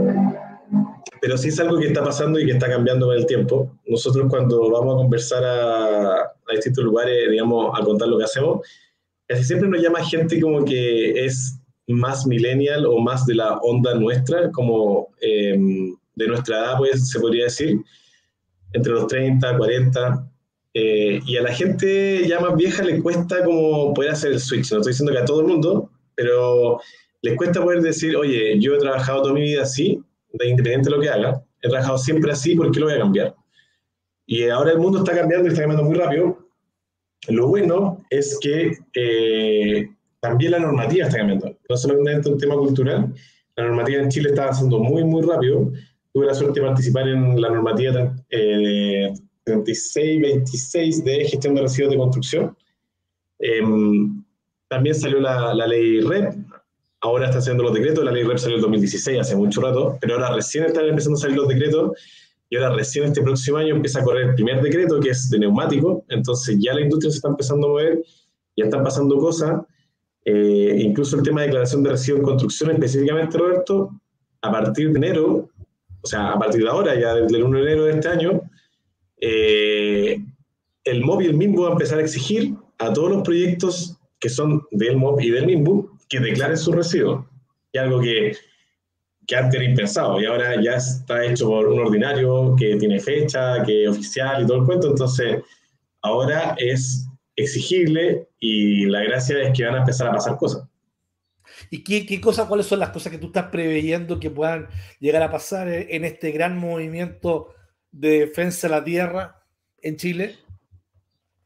pero 1.25 1.39
sí 1.39 1.47
es 1.47 1.59
algo 1.59 1.79
que 1.79 1.87
está 1.87 2.03
pasando 2.03 2.39
y 2.39 2.45
que 2.45 2.51
está 2.51 2.69
cambiando 2.69 3.07
con 3.07 3.15
el 3.17 3.25
tiempo. 3.25 3.75
Nosotros 3.87 4.27
cuando 4.29 4.69
vamos 4.69 4.93
a 4.93 4.97
conversar 4.97 5.43
a, 5.43 6.17
a 6.17 6.51
distintos 6.51 6.83
lugares, 6.83 7.31
digamos, 7.31 7.73
a 7.75 7.83
contar 7.83 8.09
lo 8.09 8.19
que 8.19 8.25
hacemos, 8.25 8.59
casi 9.25 9.43
siempre 9.43 9.67
nos 9.67 9.81
llama 9.81 10.05
gente 10.05 10.39
como 10.39 10.63
que 10.63 11.25
es 11.25 11.59
más 11.87 12.27
millennial 12.27 12.85
o 12.85 12.99
más 12.99 13.25
de 13.25 13.33
la 13.33 13.57
onda 13.63 13.95
nuestra, 13.95 14.51
como 14.51 15.07
em, 15.19 15.95
de 16.13 16.27
nuestra 16.27 16.59
edad, 16.59 16.77
pues 16.77 17.09
se 17.09 17.19
podría 17.19 17.45
decir, 17.45 17.79
entre 18.73 18.93
los 18.93 19.07
30, 19.07 19.57
40. 19.57 20.29
Eh, 20.75 21.21
y 21.25 21.37
a 21.37 21.41
la 21.41 21.55
gente 21.55 22.27
ya 22.27 22.39
más 22.39 22.55
vieja 22.55 22.83
le 22.83 23.01
cuesta 23.01 23.43
como 23.43 23.95
poder 23.95 24.11
hacer 24.11 24.31
el 24.31 24.39
switch. 24.39 24.71
No 24.71 24.77
estoy 24.77 24.91
diciendo 24.91 25.11
que 25.11 25.17
a 25.17 25.25
todo 25.25 25.41
el 25.41 25.47
mundo, 25.47 25.89
pero 26.13 26.79
les 27.23 27.35
cuesta 27.35 27.63
poder 27.63 27.81
decir, 27.81 28.15
oye, 28.15 28.59
yo 28.59 28.75
he 28.75 28.77
trabajado 28.77 29.23
toda 29.23 29.33
mi 29.33 29.41
vida 29.41 29.63
así, 29.63 29.99
de 30.37 30.49
independiente 30.49 30.89
de 30.89 30.95
lo 30.95 31.01
que 31.01 31.09
haga, 31.09 31.43
he 31.61 31.69
trabajado 31.69 31.97
siempre 31.97 32.31
así, 32.31 32.55
¿por 32.55 32.71
qué 32.71 32.79
lo 32.79 32.87
voy 32.87 32.95
a 32.95 32.99
cambiar? 32.99 33.35
Y 34.25 34.47
ahora 34.49 34.71
el 34.71 34.79
mundo 34.79 34.99
está 34.99 35.15
cambiando 35.15 35.47
y 35.47 35.51
está 35.51 35.61
cambiando 35.61 35.85
muy 35.85 35.95
rápido. 35.95 36.37
Lo 37.29 37.47
bueno 37.47 38.03
es 38.09 38.37
que 38.41 38.77
eh, 38.93 39.89
también 40.19 40.51
la 40.51 40.59
normativa 40.59 41.05
está 41.05 41.19
cambiando. 41.19 41.55
No 41.69 41.77
solamente 41.77 42.29
un 42.29 42.37
tema 42.37 42.55
cultural, 42.55 43.13
la 43.55 43.63
normativa 43.65 44.01
en 44.01 44.09
Chile 44.09 44.29
está 44.29 44.43
avanzando 44.43 44.79
muy, 44.79 45.03
muy 45.03 45.21
rápido. 45.21 45.71
Tuve 46.13 46.25
la 46.25 46.33
suerte 46.33 46.59
de 46.59 46.65
participar 46.65 47.07
en 47.07 47.39
la 47.39 47.49
normativa 47.49 48.15
eh, 48.29 49.13
36-26 49.45 51.03
de 51.03 51.25
gestión 51.25 51.55
de 51.55 51.61
residuos 51.61 51.91
de 51.91 51.97
construcción. 51.97 52.57
Em, 53.39 54.23
también 54.67 54.95
salió 54.95 55.19
la, 55.19 55.53
la, 55.53 55.67
ley 55.67 56.01
REP, 56.01 56.33
ahora 57.05 57.25
está 57.27 57.37
haciendo 57.37 57.63
los 57.63 57.73
decretos, 57.73 58.03
la 58.03 58.11
ley 58.11 58.23
REP 58.23 58.37
salió 58.37 58.55
en 58.55 58.63
2016, 58.63 59.19
hace 59.19 59.35
mucho 59.35 59.61
rato, 59.61 59.97
pero 60.01 60.15
ahora 60.15 60.33
recién 60.33 60.65
están 60.65 60.85
empezando 60.85 61.17
a 61.17 61.21
salir 61.21 61.37
los 61.37 61.47
decretos 61.47 61.91
y 62.49 62.55
ahora 62.55 62.75
recién 62.75 63.05
este 63.05 63.21
próximo 63.21 63.57
año 63.57 63.75
empieza 63.75 63.99
a 63.99 64.03
correr 64.03 64.29
el 64.29 64.35
primer 64.35 64.61
decreto 64.61 64.99
que 64.99 65.09
es 65.09 65.29
de 65.29 65.37
neumático, 65.37 66.03
entonces 66.09 66.57
ya 66.59 66.73
la 66.73 66.81
industria 66.81 67.11
se 67.11 67.17
está 67.17 67.29
empezando 67.29 67.67
a 67.67 67.69
mover, 67.69 68.03
ya 68.57 68.65
están 68.65 68.83
pasando 68.83 69.17
cosas 69.17 69.61
eh, 70.25 70.77
incluso 70.79 71.17
el 71.17 71.23
tema 71.23 71.41
de 71.41 71.47
declaración 71.47 71.83
de 71.83 71.91
residuos 71.91 72.21
en 72.21 72.25
construcción 72.25 72.71
específicamente, 72.71 73.37
Roberto, 73.37 73.91
a 74.41 74.51
partir 74.51 74.91
de 74.91 74.97
enero, 74.97 75.49
o 76.01 76.07
sea, 76.07 76.31
a 76.31 76.39
partir 76.39 76.63
de 76.63 76.69
ahora, 76.69 76.99
ya 76.99 77.13
desde 77.13 77.37
el 77.37 77.43
1 77.43 77.57
de 77.57 77.63
enero 77.63 77.85
de 77.85 77.91
este 77.91 78.07
año, 78.07 78.41
eh, 79.21 80.17
el 80.83 81.03
MOB 81.03 81.21
y 81.21 81.25
el 81.27 81.35
MIMBU 81.35 81.61
va 81.63 81.69
a 81.69 81.71
empezar 81.73 81.99
a 81.99 82.01
exigir 82.01 82.55
a 82.79 82.91
todos 82.91 83.11
los 83.11 83.21
proyectos 83.21 83.97
que 84.19 84.29
son 84.29 84.63
del 84.71 84.97
MOB 84.97 85.21
y 85.21 85.29
del 85.29 85.45
MIMBU 85.45 85.94
que 86.09 86.19
declaren 86.19 86.57
su 86.57 86.71
residuos. 86.71 87.25
Y 87.71 87.77
algo 87.77 87.99
que, 88.01 88.35
que 89.27 89.35
antes 89.35 89.59
era 89.59 89.69
impensado 89.69 90.21
y 90.21 90.25
ahora 90.25 90.61
ya 90.61 90.75
está 90.75 91.25
hecho 91.25 91.47
por 91.47 91.67
un 91.67 91.79
ordinario 91.79 92.55
que 92.57 92.75
tiene 92.77 92.99
fecha, 92.99 93.63
que 93.63 93.83
es 93.83 93.89
oficial 93.89 94.43
y 94.43 94.47
todo 94.47 94.59
el 94.59 94.65
cuento. 94.65 94.87
Entonces, 94.89 95.43
ahora 96.01 96.55
es 96.57 97.07
exigible 97.35 98.29
y 98.39 98.85
la 98.85 99.03
gracia 99.03 99.41
es 99.41 99.57
que 99.57 99.65
van 99.65 99.75
a 99.75 99.79
empezar 99.79 100.07
a 100.07 100.13
pasar 100.13 100.37
cosas. 100.37 100.63
¿Y 101.69 101.83
qué, 101.83 102.05
qué 102.05 102.21
cosas, 102.21 102.47
cuáles 102.47 102.65
son 102.65 102.79
las 102.79 102.89
cosas 102.89 103.11
que 103.11 103.17
tú 103.17 103.27
estás 103.27 103.45
preveyendo 103.45 104.19
que 104.19 104.29
puedan 104.29 104.67
llegar 104.99 105.23
a 105.23 105.31
pasar 105.31 105.67
en 105.67 106.05
este 106.05 106.31
gran 106.31 106.57
movimiento 106.57 107.53
de 107.91 108.19
defensa 108.21 108.67
de 108.67 108.75
la 108.75 108.83
tierra 108.83 109.43
en 109.81 109.97
Chile? 109.97 110.35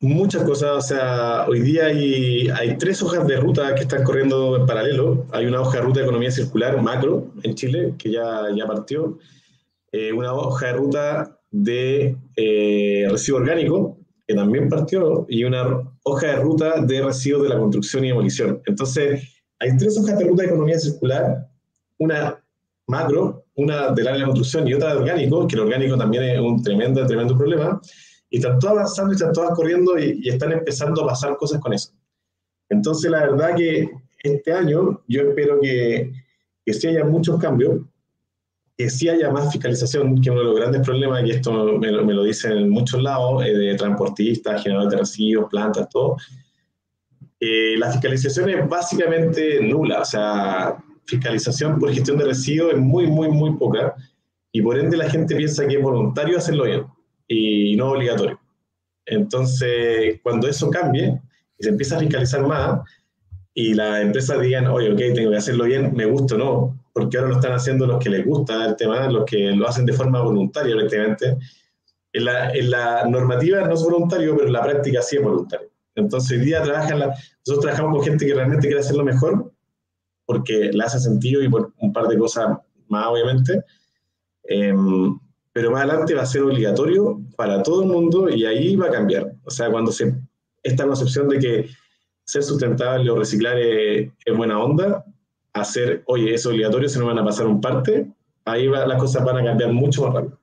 Muchas 0.01 0.43
cosas, 0.43 0.77
o 0.77 0.81
sea, 0.81 1.45
hoy 1.49 1.59
día 1.59 1.87
hay, 1.87 2.47
hay 2.47 2.77
tres 2.77 3.03
hojas 3.03 3.27
de 3.27 3.35
ruta 3.35 3.75
que 3.75 3.81
están 3.81 4.05
corriendo 4.05 4.55
en 4.55 4.65
paralelo. 4.65 5.27
Hay 5.33 5.45
una 5.45 5.59
hoja 5.59 5.79
de 5.79 5.83
ruta 5.83 5.99
de 5.99 6.05
economía 6.05 6.31
circular 6.31 6.81
macro 6.81 7.33
en 7.43 7.53
Chile, 7.53 7.95
que 7.97 8.11
ya, 8.11 8.43
ya 8.55 8.65
partió. 8.65 9.17
Eh, 9.91 10.13
una 10.13 10.33
hoja 10.33 10.67
de 10.67 10.73
ruta 10.73 11.37
de 11.51 12.15
eh, 12.37 13.07
residuo 13.11 13.41
orgánico, 13.41 13.97
que 14.25 14.35
también 14.35 14.69
partió, 14.69 15.25
y 15.27 15.43
una 15.43 15.65
hoja 16.03 16.27
de 16.27 16.35
ruta 16.37 16.79
de 16.79 17.01
residuos 17.01 17.43
de 17.43 17.49
la 17.49 17.57
construcción 17.57 18.05
y 18.05 18.07
demolición. 18.07 18.61
Entonces, 18.67 19.21
hay 19.59 19.75
tres 19.75 19.97
hojas 19.97 20.17
de 20.17 20.25
ruta 20.25 20.43
de 20.43 20.47
economía 20.47 20.79
circular, 20.79 21.45
una 21.97 22.41
macro, 22.87 23.43
una 23.55 23.91
del 23.91 24.07
área 24.07 24.13
de 24.13 24.19
la 24.19 24.25
construcción 24.27 24.65
y 24.65 24.73
otra 24.75 24.93
de 24.93 24.99
orgánico, 25.01 25.45
que 25.45 25.55
el 25.55 25.61
orgánico 25.61 25.97
también 25.97 26.23
es 26.23 26.39
un 26.39 26.63
tremendo, 26.63 27.05
tremendo 27.05 27.37
problema, 27.37 27.81
y 28.29 28.37
están 28.37 28.59
todas 28.59 28.75
avanzando 28.75 29.13
y 29.13 29.15
están 29.15 29.33
todas 29.33 29.55
corriendo 29.55 29.97
y, 29.97 30.19
y 30.23 30.29
están 30.29 30.51
empezando 30.51 31.03
a 31.03 31.07
pasar 31.07 31.35
cosas 31.37 31.59
con 31.59 31.73
eso. 31.73 31.91
Entonces, 32.69 33.09
la 33.09 33.21
verdad 33.21 33.55
que 33.55 33.89
este 34.23 34.51
año 34.51 35.01
yo 35.07 35.21
espero 35.21 35.59
que, 35.61 36.11
que 36.65 36.73
sí 36.73 36.87
haya 36.87 37.03
muchos 37.03 37.39
cambios, 37.39 37.81
que 38.77 38.89
sí 38.89 39.09
haya 39.09 39.29
más 39.31 39.51
fiscalización, 39.51 40.21
que 40.21 40.31
uno 40.31 40.41
de 40.41 40.45
los 40.45 40.55
grandes 40.55 40.81
problemas, 40.83 41.25
y 41.25 41.31
esto 41.31 41.77
me, 41.79 41.91
lo 41.91 42.23
dicen 42.23 42.53
en 42.53 42.69
muchos 42.69 43.01
lados, 43.01 43.43
eh, 43.45 43.53
de 43.53 43.75
transportistas, 43.75 44.63
generadores 44.63 44.91
de 44.91 44.99
residuos, 44.99 45.49
plantas, 45.49 45.89
todo, 45.89 46.17
eh, 47.39 47.75
la 47.77 47.91
fiscalización 47.91 48.49
es 48.49 48.69
básicamente 48.69 49.61
nula, 49.61 50.01
o 50.01 50.05
sea, 50.05 50.77
fiscalización 51.05 51.79
por 51.79 51.91
gestión 51.91 52.17
de 52.17 52.25
residuos 52.25 52.73
es 52.73 52.79
muy, 52.79 53.07
muy, 53.07 53.29
muy 53.29 53.55
poca, 53.57 53.95
y 54.51 54.61
por 54.61 54.77
ende 54.77 54.95
la 54.95 55.09
gente 55.09 55.35
piensa 55.35 55.67
que 55.67 55.75
es 55.75 55.81
voluntario 55.81 56.37
hacerlo 56.37 56.65
bien, 56.65 56.85
y 57.29 57.77
no 57.77 57.91
obligatorio. 57.91 58.41
Entonces, 59.05 60.19
cuando 60.21 60.49
eso 60.49 60.69
cambie, 60.69 61.21
y 61.57 61.63
se 61.63 61.69
empieza 61.69 61.95
a 61.95 61.99
fiscalizar 61.99 62.45
más, 62.45 62.81
y 63.53 63.73
las 63.73 64.01
empresas 64.01 64.41
digan, 64.41 64.67
oye, 64.67 64.91
ok, 64.91 65.15
tengo 65.15 65.31
que 65.31 65.37
hacerlo 65.37 65.65
bien, 65.65 65.93
me 65.95 66.05
gusta 66.05 66.35
o 66.35 66.37
no, 66.37 66.79
porque 66.93 67.17
ahora 67.17 67.29
lo 67.29 67.35
están 67.35 67.53
haciendo 67.53 67.85
los 67.87 68.03
que 68.03 68.09
les 68.09 68.25
gusta 68.25 68.65
el 68.65 68.75
tema, 68.75 69.09
los 69.09 69.25
que 69.25 69.51
lo 69.51 69.67
hacen 69.67 69.85
de 69.85 69.93
forma 69.93 70.21
voluntaria 70.21 70.75
prácticamente. 70.75 71.37
En 72.11 72.25
la, 72.25 72.51
en 72.51 72.71
la 72.71 73.05
normativa 73.05 73.61
no 73.61 73.73
es 73.73 73.83
voluntario, 73.83 74.35
pero 74.35 74.47
en 74.47 74.53
la 74.53 74.63
práctica 74.63 75.01
sí 75.01 75.17
es 75.17 75.23
voluntario. 75.23 75.69
Entonces 75.95 76.39
hoy 76.39 76.45
día 76.45 76.63
trabajan 76.63 76.99
nosotros 76.99 77.61
trabajamos 77.61 77.97
con 77.97 78.05
gente 78.05 78.25
que 78.25 78.33
realmente 78.33 78.67
quiere 78.67 78.81
hacerlo 78.81 79.03
mejor, 79.03 79.51
porque 80.25 80.71
le 80.71 80.83
hace 80.83 80.99
sentido 80.99 81.43
y 81.43 81.49
por 81.49 81.73
un 81.77 81.93
par 81.93 82.07
de 82.07 82.17
cosas 82.17 82.57
más, 82.87 83.07
obviamente. 83.07 83.63
Em, 84.43 85.19
pero 85.51 85.71
más 85.71 85.81
adelante 85.81 86.13
va 86.13 86.23
a 86.23 86.27
ser 86.27 86.43
obligatorio 86.43 87.21
para 87.35 87.63
todo 87.63 87.83
el 87.83 87.89
mundo 87.89 88.29
y 88.29 88.45
ahí 88.45 88.75
va 88.75 88.87
a 88.87 88.91
cambiar. 88.91 89.33
O 89.43 89.51
sea, 89.51 89.69
cuando 89.69 89.91
se 89.91 90.15
esta 90.63 90.85
concepción 90.85 91.29
de 91.29 91.39
que 91.39 91.69
ser 92.25 92.43
sustentable 92.43 93.09
o 93.09 93.17
reciclar 93.17 93.57
es, 93.57 94.11
es 94.23 94.37
buena 94.37 94.59
onda, 94.59 95.05
hacer, 95.53 96.03
oye, 96.05 96.33
es 96.33 96.45
obligatorio, 96.45 96.89
se 96.89 96.99
nos 96.99 97.07
van 97.07 97.19
a 97.19 97.25
pasar 97.25 97.47
un 97.47 97.61
parte, 97.61 98.11
ahí 98.45 98.67
las 98.67 98.99
cosas 98.99 99.23
van 99.23 99.37
a 99.37 99.43
cambiar 99.43 99.71
mucho 99.71 100.03
más 100.03 100.13
rápido. 100.13 100.39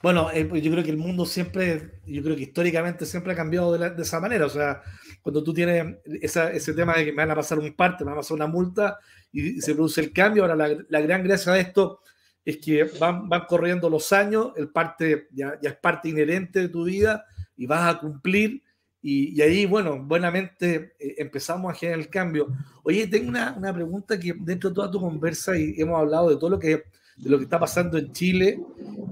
Bueno, 0.00 0.30
eh, 0.32 0.44
pues 0.44 0.62
yo 0.62 0.70
creo 0.70 0.84
que 0.84 0.90
el 0.90 0.96
mundo 0.96 1.26
siempre, 1.26 2.00
yo 2.06 2.22
creo 2.22 2.36
que 2.36 2.42
históricamente 2.42 3.04
siempre 3.04 3.32
ha 3.32 3.36
cambiado 3.36 3.76
de, 3.76 4.00
esa 4.00 4.20
manera. 4.20 4.46
O 4.46 4.48
sea, 4.48 4.80
cuando 5.22 5.42
tú 5.42 5.52
tienes 5.52 5.96
ese 6.22 6.72
tema 6.74 6.94
de 6.96 7.06
que 7.06 7.12
me 7.12 7.22
van 7.22 7.32
a 7.32 7.34
pasar 7.34 7.58
un 7.58 7.74
parte, 7.74 8.04
me 8.04 8.10
van 8.10 8.18
a 8.18 8.20
pasar 8.20 8.36
una 8.36 8.46
multa 8.46 8.98
y, 9.32 9.60
se 9.60 9.74
produce 9.74 10.00
el 10.00 10.12
cambio, 10.12 10.44
ahora 10.44 10.54
la, 10.88 11.00
gran 11.00 11.24
gracia 11.24 11.52
de 11.52 11.60
esto 11.60 12.00
es 12.44 12.58
que 12.58 12.84
van, 12.98 13.28
van 13.28 13.44
corriendo 13.46 13.90
los 13.90 14.12
años, 14.12 14.52
el 14.56 14.70
parte 14.70 15.28
ya, 15.32 15.58
ya, 15.62 15.70
es 15.70 15.76
parte 15.76 16.08
inherente 16.08 16.60
de 16.60 16.68
tu 16.68 16.84
vida 16.84 17.24
y 17.56 17.66
vas 17.66 17.94
a 17.94 17.98
cumplir. 17.98 18.62
Y, 19.00 19.40
ahí, 19.40 19.64
bueno, 19.64 20.02
buenamente 20.02 20.94
eh, 20.98 21.14
empezamos 21.18 21.70
a 21.70 21.74
generar 21.74 22.00
el 22.00 22.08
cambio. 22.08 22.48
Oye, 22.82 23.06
tengo 23.06 23.28
una, 23.28 23.54
una, 23.56 23.72
pregunta 23.72 24.18
que 24.18 24.34
dentro 24.40 24.70
de 24.70 24.74
toda 24.74 24.90
tu 24.90 25.00
conversa 25.00 25.56
y 25.56 25.74
hemos 25.78 25.98
hablado 26.00 26.30
de 26.30 26.36
todo 26.36 26.50
lo 26.50 26.58
que, 26.58 26.84
de 27.16 27.30
lo 27.30 27.38
que 27.38 27.44
está 27.44 27.60
pasando 27.60 27.98
en 27.98 28.12
Chile. 28.12 28.60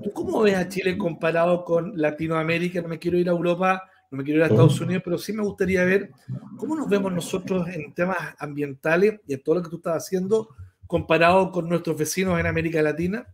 ¿Tú 0.02 0.10
cómo 0.12 0.42
ves 0.42 0.56
a 0.56 0.68
Chile 0.68 0.96
comparado 0.96 1.64
con 1.64 1.92
Latinoamérica? 1.96 2.82
No 2.82 2.88
me 2.88 2.98
quiero 2.98 3.18
ir 3.18 3.28
a 3.28 3.32
Europa, 3.32 3.82
no 4.10 4.18
me 4.18 4.24
quiero 4.24 4.38
ir 4.38 4.44
a 4.44 4.46
Estados 4.48 4.80
Unidos, 4.80 5.02
pero 5.04 5.18
sí 5.18 5.32
me 5.32 5.42
gustaría 5.42 5.84
ver 5.84 6.10
cómo 6.56 6.74
nos 6.74 6.88
vemos 6.88 7.12
nosotros 7.12 7.68
en 7.68 7.92
temas 7.92 8.18
ambientales 8.38 9.20
y 9.26 9.34
en 9.34 9.42
todo 9.42 9.56
lo 9.56 9.62
que 9.62 9.70
tú 9.70 9.76
estás 9.76 10.04
haciendo 10.04 10.48
comparado 10.86 11.50
con 11.50 11.68
nuestros 11.68 11.96
vecinos 11.96 12.38
en 12.38 12.46
América 12.46 12.82
Latina. 12.82 13.26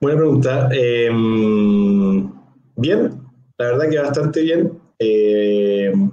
Buena 0.00 0.18
pregunta. 0.18 0.68
Em, 0.72 2.32
bien, 2.76 3.22
la 3.58 3.66
verdad 3.66 3.88
que 3.88 3.98
bastante 3.98 4.42
bien. 4.42 4.78
Em, 4.98 6.10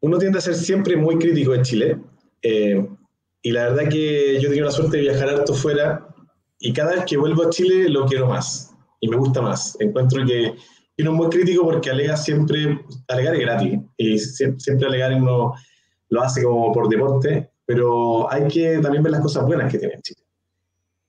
uno 0.00 0.18
tiende 0.18 0.38
a 0.38 0.40
ser 0.40 0.54
siempre 0.54 0.96
muy 0.96 1.18
crítico 1.18 1.54
en 1.54 1.62
Chile. 1.62 1.98
Em, 2.42 2.96
y 3.42 3.50
la 3.50 3.70
verdad 3.70 3.88
que 3.90 4.40
yo 4.40 4.50
tengo 4.50 4.64
la 4.64 4.70
suerte 4.70 4.98
de 4.98 5.02
viajar 5.04 5.28
harto 5.28 5.54
fuera 5.54 6.06
y 6.60 6.72
cada 6.72 6.92
vez 6.92 7.04
que 7.06 7.16
vuelvo 7.16 7.44
a 7.44 7.50
Chile 7.50 7.88
lo 7.88 8.06
quiero 8.06 8.28
más 8.28 8.72
y 9.00 9.08
me 9.08 9.16
gusta 9.16 9.42
más. 9.42 9.76
Encuentro 9.80 10.24
que 10.24 10.54
uno 10.98 11.10
es 11.10 11.16
muy 11.16 11.28
crítico 11.28 11.64
porque 11.64 11.90
alega 11.90 12.16
siempre, 12.16 12.80
alegar 13.08 13.34
es 13.34 13.40
gratis 13.40 13.80
y 13.96 14.18
siempre, 14.18 14.86
alegar 14.86 15.14
uno 15.14 15.54
lo 16.10 16.22
hace 16.22 16.42
como 16.42 16.72
por 16.72 16.88
deporte, 16.88 17.50
pero 17.72 18.30
hay 18.30 18.46
que 18.48 18.78
también 18.82 19.02
ver 19.02 19.12
las 19.12 19.22
cosas 19.22 19.46
buenas 19.46 19.72
que 19.72 19.78
tiene 19.78 19.98
Chile. 20.02 20.20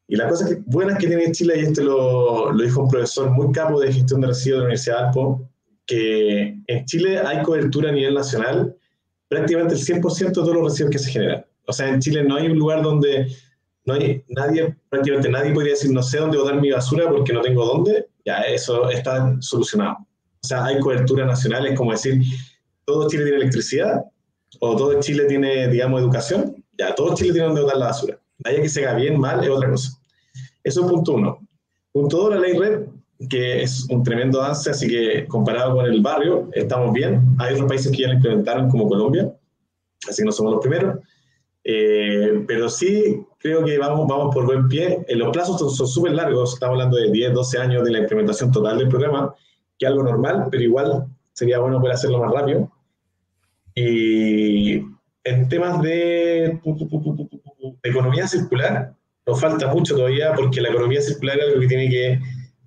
Y 0.07 0.15
las 0.15 0.31
cosas 0.31 0.57
buenas 0.65 0.97
que 0.97 1.07
tiene 1.07 1.29
Chile, 1.33 1.55
y 1.57 1.63
esto 1.65 1.83
lo, 1.83 2.51
lo, 2.53 2.63
dijo 2.63 2.83
un 2.83 2.87
profesor 2.87 3.29
muy 3.31 3.51
capo 3.51 3.81
de 3.81 3.91
gestión 3.91 4.21
de 4.21 4.27
residuos 4.27 4.59
de 4.59 4.59
la 4.59 4.63
Universidad 4.63 4.97
de 4.97 5.05
Alpo, 5.07 5.49
que 5.85 6.57
en 6.67 6.85
Chile 6.85 7.19
hay 7.19 7.43
cobertura 7.43 7.89
a 7.89 7.91
nivel 7.91 8.13
nacional 8.13 8.77
prácticamente 9.27 9.75
el 9.75 9.81
100% 9.81 10.27
de 10.27 10.31
todos 10.31 10.53
los 10.53 10.63
residuos 10.63 10.91
que 10.91 10.99
se 10.99 11.11
generan. 11.11 11.45
O 11.67 11.73
sea, 11.73 11.89
en 11.89 11.99
Chile 11.99 12.23
no 12.23 12.35
hay 12.37 12.47
un 12.47 12.57
lugar 12.57 12.81
donde 12.81 13.27
no 13.85 13.95
hay 13.95 14.23
nadie, 14.29 14.73
prácticamente 14.87 15.29
nadie 15.29 15.51
podría 15.51 15.73
decir 15.73 15.91
no 15.91 16.01
sé 16.01 16.19
dónde 16.19 16.37
botar 16.37 16.61
mi 16.61 16.71
basura 16.71 17.09
porque 17.09 17.33
no 17.33 17.41
tengo 17.41 17.65
dónde, 17.65 18.07
ya 18.25 18.39
eso 18.43 18.89
está 18.89 19.35
solucionado. 19.41 19.97
O 20.41 20.47
sea, 20.47 20.63
hay 20.63 20.79
cobertura 20.79 21.25
nacional, 21.25 21.65
es 21.67 21.77
como 21.77 21.91
decir, 21.91 22.21
todo 22.85 23.09
Chile 23.09 23.23
tiene 23.23 23.39
electricidad 23.39 24.05
o 24.59 24.75
todo 24.75 24.99
Chile 24.99 25.25
tiene, 25.25 25.67
digamos, 25.67 26.01
educación, 26.01 26.63
ya 26.77 26.95
todo 26.95 27.15
Chile 27.15 27.33
tiene 27.33 27.47
donde 27.47 27.61
botar 27.61 27.77
la 27.77 27.87
basura. 27.87 28.19
Haya 28.43 28.61
que 28.61 28.69
se 28.69 28.85
haga 28.85 28.97
bien, 28.97 29.19
mal, 29.19 29.43
es 29.43 29.49
otra 29.49 29.69
cosa. 29.69 29.99
Eso 30.63 30.81
es 30.81 30.91
punto 30.91 31.13
uno. 31.13 31.39
Punto 31.91 32.17
dos, 32.17 32.29
la 32.31 32.39
ley 32.39 32.57
red, 32.57 32.85
que 33.29 33.63
es 33.63 33.87
un 33.89 34.03
tremendo 34.03 34.41
avance, 34.41 34.69
así 34.69 34.87
que 34.87 35.27
comparado 35.27 35.75
con 35.75 35.85
el 35.85 36.01
barrio, 36.01 36.49
estamos 36.53 36.93
bien. 36.93 37.21
Hay 37.39 37.53
otros 37.53 37.67
países 37.67 37.91
que 37.91 37.99
ya 37.99 38.07
lo 38.07 38.15
implementaron, 38.15 38.69
como 38.69 38.87
Colombia, 38.87 39.33
así 40.07 40.21
que 40.21 40.25
no 40.25 40.31
somos 40.31 40.53
los 40.53 40.61
primeros. 40.61 40.99
Eh, 41.65 42.43
pero 42.45 42.67
sí 42.67 43.25
creo 43.37 43.63
que 43.63 43.77
vamos, 43.77 44.07
vamos 44.07 44.33
por 44.33 44.45
buen 44.45 44.67
pie. 44.67 45.05
En 45.07 45.19
los 45.19 45.31
plazos 45.31 45.75
son 45.75 45.87
súper 45.87 46.13
largos, 46.13 46.53
estamos 46.53 46.73
hablando 46.73 46.97
de 46.97 47.11
10, 47.11 47.33
12 47.33 47.57
años 47.59 47.83
de 47.83 47.91
la 47.91 47.99
implementación 47.99 48.51
total 48.51 48.77
del 48.77 48.89
programa, 48.89 49.33
que 49.77 49.85
es 49.85 49.91
algo 49.91 50.03
normal, 50.03 50.47
pero 50.51 50.63
igual 50.63 51.05
sería 51.33 51.59
bueno 51.59 51.79
poder 51.79 51.95
hacerlo 51.95 52.19
más 52.19 52.33
rápido. 52.33 52.71
Y 53.75 54.75
en 55.23 55.49
temas 55.49 55.81
de, 55.81 56.59
economía 57.83 58.27
circular, 58.27 58.93
nos 59.25 59.39
falta 59.39 59.67
mucho 59.73 59.95
todavía 59.95 60.33
porque 60.33 60.61
la 60.61 60.69
economía 60.69 61.01
circular 61.01 61.37
es 61.39 61.45
algo 61.45 61.59
que 61.61 61.67
tiene 61.67 61.89
que 61.89 62.19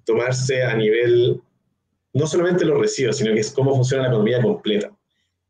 tomarse 0.04 0.62
a 0.62 0.74
nivel, 0.74 1.40
no 2.14 2.26
solamente 2.26 2.64
los 2.64 2.80
residuos, 2.80 3.18
sino 3.18 3.34
que 3.34 3.40
es 3.40 3.50
cómo 3.50 3.74
funciona 3.74 4.04
la 4.04 4.08
economía 4.08 4.40
completa. 4.40 4.90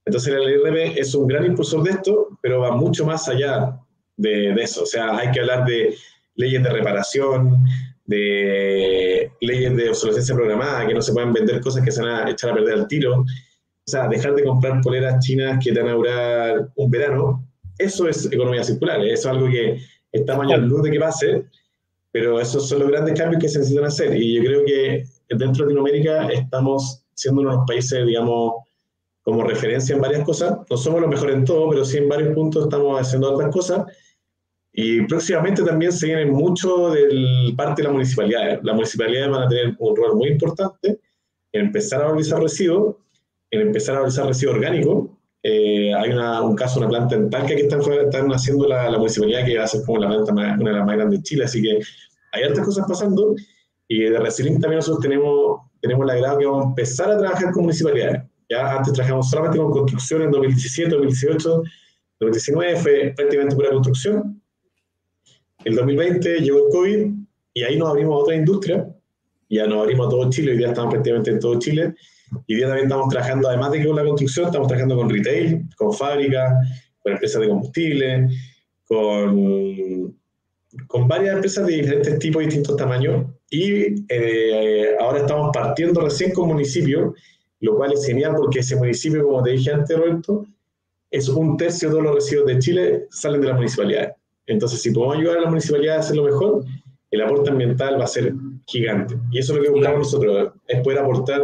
Entonces 0.04 0.34
el 0.34 0.48
IRB 0.48 0.98
es 0.98 1.14
un 1.14 1.26
gran 1.26 1.46
impulsor 1.46 1.82
de 1.82 1.90
esto, 1.90 2.38
pero 2.40 2.60
va 2.60 2.72
mucho 2.72 3.04
más 3.04 3.28
allá 3.28 3.78
de, 4.16 4.52
de, 4.54 4.62
eso. 4.62 4.84
O 4.84 4.86
sea, 4.86 5.16
hay 5.16 5.30
que 5.30 5.40
hablar 5.40 5.64
de 5.64 5.94
leyes 6.36 6.62
de 6.62 6.70
reparación, 6.70 7.64
de 8.06 9.30
leyes 9.40 9.76
de 9.76 9.88
obsolescencia 9.88 10.34
programada, 10.34 10.86
que 10.86 10.94
no 10.94 11.02
se 11.02 11.12
puedan 11.12 11.32
vender 11.32 11.60
cosas 11.60 11.84
que 11.84 11.90
se 11.90 12.02
van 12.02 12.26
a 12.26 12.30
echar 12.30 12.50
a 12.50 12.54
perder 12.54 12.74
al 12.74 12.88
tiro. 12.88 13.24
O 13.88 13.90
sea, 13.90 14.08
dejar 14.08 14.34
de 14.34 14.42
comprar 14.42 14.80
poleras 14.80 15.24
chinas 15.24 15.64
que 15.64 15.72
te 15.72 15.80
van 15.80 15.92
a 15.92 15.94
durar 15.94 16.68
un 16.74 16.90
verano. 16.90 17.46
Eso 17.78 18.08
es 18.08 18.26
economía 18.32 18.64
circular. 18.64 19.00
Eso 19.04 19.12
es 19.14 19.26
algo 19.26 19.46
que 19.48 19.80
está 20.10 20.36
mañana 20.36 20.66
luz 20.66 20.82
de 20.82 20.90
que 20.90 20.98
pase, 20.98 21.44
pero 22.10 22.40
esos 22.40 22.68
son 22.68 22.80
los 22.80 22.88
grandes 22.88 23.16
cambios 23.16 23.40
que 23.40 23.48
se 23.48 23.60
necesitan 23.60 23.84
hacer. 23.84 24.16
Y 24.16 24.34
yo 24.34 24.42
creo 24.42 24.64
que 24.64 25.04
dentro 25.28 25.64
de 25.64 25.74
Latinoamérica 25.74 26.26
estamos 26.30 27.04
siendo 27.14 27.42
uno 27.42 27.50
de 27.50 27.56
los 27.58 27.66
países, 27.66 28.04
digamos, 28.04 28.54
como 29.22 29.44
referencia 29.44 29.94
en 29.94 30.00
varias 30.00 30.24
cosas. 30.24 30.58
No 30.68 30.76
somos 30.76 31.00
los 31.00 31.10
mejores 31.10 31.36
en 31.36 31.44
todo, 31.44 31.70
pero 31.70 31.84
sí 31.84 31.98
en 31.98 32.08
varios 32.08 32.34
puntos 32.34 32.64
estamos 32.64 33.00
haciendo 33.00 33.32
otras 33.32 33.52
cosas. 33.52 33.84
Y 34.72 35.02
próximamente 35.02 35.62
también 35.62 35.92
se 35.92 36.06
viene 36.06 36.26
mucho 36.26 36.90
del 36.90 37.54
parte 37.56 37.82
de 37.82 37.88
la 37.88 37.92
municipalidad. 37.92 38.60
Las 38.64 38.74
municipalidades 38.74 39.30
van 39.30 39.42
a 39.44 39.48
tener 39.48 39.76
un 39.78 39.94
rol 39.94 40.16
muy 40.16 40.30
importante 40.30 40.98
en 41.52 41.66
empezar 41.66 42.02
a 42.02 42.06
valorizar 42.06 42.42
residuos, 42.42 42.96
en 43.50 43.60
empezar 43.60 43.94
a 43.94 43.98
valorizar 43.98 44.26
residuos 44.26 44.56
orgánicos. 44.56 45.10
Eh, 45.42 45.94
hay 45.94 46.10
una, 46.10 46.42
un 46.42 46.56
caso, 46.56 46.80
una 46.80 46.88
planta 46.88 47.14
en 47.14 47.30
Talca 47.30 47.48
que 47.48 47.62
están, 47.62 47.80
están 47.80 48.30
haciendo 48.30 48.66
la, 48.66 48.90
la, 48.90 48.98
municipalidad 48.98 49.44
que 49.44 49.58
va 49.58 49.64
a 49.64 49.68
ser 49.68 49.82
como 49.84 49.98
la 49.98 50.08
planta 50.08 50.32
más, 50.32 50.60
una 50.60 50.70
de 50.70 50.76
las 50.78 50.86
más 50.86 50.96
grandes 50.96 51.20
de 51.20 51.22
Chile. 51.22 51.44
Así 51.44 51.62
que 51.62 51.78
hay 52.32 52.44
otras 52.44 52.66
cosas 52.66 52.84
pasando. 52.88 53.34
Y 53.88 54.00
de 54.00 54.18
Resilient 54.18 54.60
también 54.60 54.78
nosotros 54.78 55.02
tenemos, 55.02 55.60
tenemos 55.80 56.06
la 56.06 56.16
grado 56.16 56.38
que 56.38 56.46
vamos 56.46 56.64
a 56.64 56.68
empezar 56.68 57.10
a 57.10 57.18
trabajar 57.18 57.52
con 57.52 57.62
municipalidades. 57.64 58.22
Ya 58.48 58.76
antes 58.76 58.92
trabajamos 58.92 59.30
solamente 59.30 59.58
con 59.58 59.70
construcción 59.70 60.22
en 60.22 60.30
2017, 60.30 60.90
2018, 60.90 61.62
2019 62.20 62.76
fue 62.76 63.12
prácticamente 63.16 63.56
pura 63.56 63.70
construcción. 63.70 64.40
El 65.64 65.74
2020 65.74 66.40
llegó 66.40 66.66
el 66.66 66.72
COVID 66.72 67.12
y 67.54 67.62
ahí 67.62 67.76
nos 67.76 67.90
abrimos 67.90 68.14
a 68.14 68.18
otra 68.18 68.36
industria. 68.36 68.88
Ya 69.48 69.66
nos 69.66 69.82
abrimos 69.82 70.06
a 70.06 70.10
todo 70.10 70.30
Chile, 70.30 70.52
hoy 70.52 70.58
día 70.58 70.68
estamos 70.68 70.92
prácticamente 70.92 71.30
en 71.30 71.40
todo 71.40 71.58
Chile. 71.58 71.94
Y 72.46 72.56
día 72.56 72.66
también 72.66 72.86
estamos 72.86 73.08
trabajando, 73.08 73.48
además 73.48 73.72
de 73.72 73.80
que 73.80 73.86
con 73.86 73.96
la 73.96 74.04
construcción, 74.04 74.46
estamos 74.46 74.68
trabajando 74.68 74.96
con 74.96 75.10
retail, 75.10 75.62
con 75.76 75.92
fábricas, 75.92 76.52
con 76.98 77.12
empresas 77.12 77.40
de 77.40 77.48
combustible, 77.48 78.28
con, 78.84 80.16
con 80.86 81.08
varias 81.08 81.36
empresas 81.36 81.66
de 81.66 81.74
diferentes 81.74 82.18
tipos 82.18 82.42
y 82.42 82.46
distintos 82.46 82.76
tamaños. 82.76 83.26
Y 83.50 84.04
eh, 84.08 84.96
ahora 85.00 85.20
estamos 85.20 85.50
partiendo 85.52 86.00
recién 86.00 86.32
con 86.32 86.48
municipios 86.48 87.14
lo 87.60 87.76
cual 87.76 87.92
es 87.92 88.06
genial 88.06 88.34
porque 88.36 88.60
ese 88.60 88.76
municipio, 88.76 89.24
como 89.24 89.42
te 89.42 89.50
dije 89.50 89.72
antes, 89.72 89.96
Roberto, 89.96 90.46
es 91.10 91.28
un 91.28 91.56
tercio 91.56 91.88
de 91.88 91.92
todos 91.94 92.04
los 92.04 92.14
residuos 92.16 92.46
de 92.46 92.58
Chile 92.58 93.06
salen 93.10 93.40
de 93.40 93.48
las 93.48 93.56
municipalidades. 93.56 94.12
Entonces, 94.46 94.82
si 94.82 94.90
podemos 94.90 95.16
ayudar 95.16 95.38
a 95.38 95.40
las 95.42 95.50
municipalidades 95.50 95.98
a 95.98 96.04
hacerlo 96.04 96.24
mejor, 96.24 96.64
el 97.10 97.20
aporte 97.22 97.50
ambiental 97.50 97.98
va 97.98 98.04
a 98.04 98.08
ser 98.08 98.34
gigante. 98.66 99.16
Y 99.30 99.38
eso 99.38 99.52
es 99.52 99.58
lo 99.58 99.64
que 99.64 99.70
buscamos 99.70 99.98
nosotros, 100.00 100.52
es 100.66 100.80
poder 100.82 100.98
aportar 100.98 101.42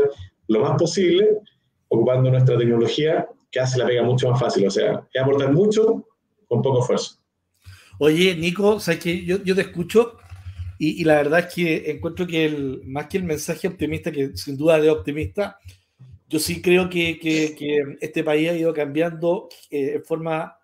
lo 0.52 0.60
más 0.60 0.76
posible 0.78 1.28
ocupando 1.88 2.30
nuestra 2.30 2.56
tecnología 2.56 3.26
que 3.50 3.60
hace 3.60 3.78
la 3.78 3.86
pega 3.86 4.02
mucho 4.02 4.30
más 4.30 4.40
fácil. 4.40 4.66
O 4.66 4.70
sea, 4.70 5.06
es 5.12 5.22
aportar 5.22 5.52
mucho 5.52 6.06
con 6.46 6.62
poco 6.62 6.80
esfuerzo. 6.80 7.18
Oye, 7.98 8.34
Nico, 8.34 8.80
sabes 8.80 9.00
que 9.00 9.24
yo, 9.24 9.42
yo 9.42 9.54
te 9.54 9.62
escucho 9.62 10.16
y, 10.78 11.00
y, 11.00 11.04
la 11.04 11.16
verdad 11.16 11.40
es 11.40 11.54
que 11.54 11.90
encuentro 11.90 12.26
que 12.26 12.46
el, 12.46 12.82
más 12.84 13.06
que 13.06 13.18
el 13.18 13.24
mensaje 13.24 13.68
optimista, 13.68 14.10
que 14.10 14.36
sin 14.36 14.56
duda 14.56 14.78
es 14.78 14.88
optimista, 14.88 15.58
yo 16.28 16.38
sí 16.38 16.62
creo 16.62 16.88
que, 16.88 17.18
que, 17.20 17.98
este 18.00 18.24
país 18.24 18.48
ha 18.48 18.56
ido 18.56 18.72
cambiando 18.72 19.48
eh, 19.70 19.92
en 19.96 20.04
forma 20.04 20.56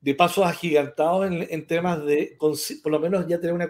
de 0.00 0.14
pasos 0.14 0.44
agigantados 0.44 1.26
en, 1.26 1.46
en, 1.48 1.66
temas 1.66 2.04
de, 2.04 2.36
por 2.38 2.92
lo 2.92 3.00
menos 3.00 3.26
ya 3.26 3.40
tener 3.40 3.54
una, 3.54 3.68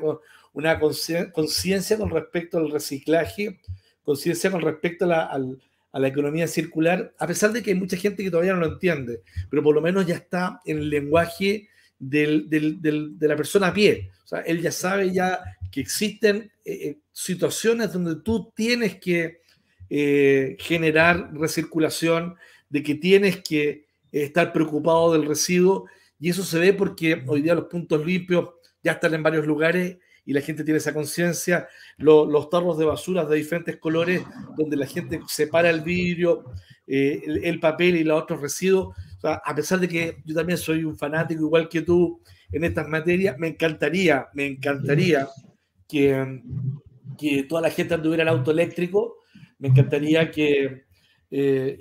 una 0.52 0.78
conciencia 0.78 1.96
con 1.96 2.10
respecto 2.10 2.58
al 2.58 2.70
reciclaje, 2.70 3.60
conciencia 4.04 4.50
con 4.50 4.62
respecto 4.62 5.04
a 5.04 5.38
la, 5.38 6.08
economía 6.08 6.46
circular, 6.46 7.12
a 7.18 7.26
pesar 7.26 7.52
de 7.52 7.62
que 7.62 7.70
hay 7.70 7.76
mucha 7.76 7.96
gente 7.96 8.22
que 8.22 8.30
todavía 8.30 8.54
no 8.54 8.60
lo 8.60 8.72
entiende, 8.74 9.22
pero 9.48 9.62
por 9.62 9.74
lo 9.74 9.80
menos 9.80 10.06
ya 10.06 10.14
está 10.14 10.60
en 10.64 10.78
el 10.78 10.90
lenguaje 10.90 11.68
de 11.98 13.18
la 13.20 13.36
persona 13.36 13.68
a 13.68 13.74
pie. 13.74 14.10
O 14.24 14.26
sea, 14.26 14.40
él 14.40 14.62
ya 14.62 14.72
sabe 14.72 15.12
ya 15.12 15.40
que 15.70 15.80
existen 15.80 16.50
eh, 16.64 16.72
eh, 16.72 16.98
situaciones 17.12 17.92
donde 17.92 18.16
tú 18.22 18.52
tienes 18.54 18.96
que 18.96 19.40
eh, 19.88 20.56
generar 20.60 21.32
recirculación, 21.32 22.36
de 22.68 22.82
que 22.82 22.94
tienes 22.94 23.42
que 23.42 23.86
estar 24.12 24.52
preocupado 24.52 25.12
del 25.12 25.26
residuo. 25.26 25.86
Y 26.18 26.30
eso 26.30 26.44
se 26.44 26.58
ve 26.58 26.72
porque 26.72 27.22
hoy 27.26 27.42
día 27.42 27.54
los 27.54 27.66
puntos 27.66 28.04
limpios 28.04 28.50
ya 28.82 28.92
están 28.92 29.14
en 29.14 29.22
varios 29.22 29.46
lugares 29.46 29.98
y 30.24 30.32
la 30.32 30.40
gente 30.40 30.64
tiene 30.64 30.78
esa 30.78 30.94
conciencia. 30.94 31.68
los 31.98 32.50
tarros 32.50 32.78
de 32.78 32.84
basura 32.84 33.24
de 33.24 33.36
diferentes 33.36 33.76
colores, 33.76 34.22
donde 34.56 34.76
la 34.76 34.86
gente 34.86 35.20
separa 35.28 35.70
el 35.70 35.80
vidrio, 35.80 36.44
eh, 36.86 37.22
el, 37.44 37.60
papel 37.60 37.96
y 37.96 38.04
los 38.04 38.22
otros 38.22 38.40
residuos. 38.40 38.96
a 39.22 39.54
pesar 39.54 39.80
de 39.80 39.88
que 39.88 40.16
yo 40.24 40.34
también 40.34 40.58
soy 40.58 40.84
un 40.84 40.96
fanático 40.96 41.42
igual 41.42 41.68
que 41.68 41.82
tú 41.82 42.20
en 42.52 42.64
estas 42.64 42.88
materias, 42.88 43.38
me 43.38 43.48
encantaría, 43.48 44.28
me 44.34 44.46
encantaría 44.46 45.28
que, 45.88 46.42
que 47.18 47.44
toda 47.44 47.62
la 47.62 47.70
gente 47.70 47.94
anduviera 47.94 48.22
el 48.22 48.28
auto 48.28 48.50
eléctrico 48.50 49.20
me 49.60 49.68
encantaría 49.68 50.30
que, 50.30 50.84
eh, 51.30 51.78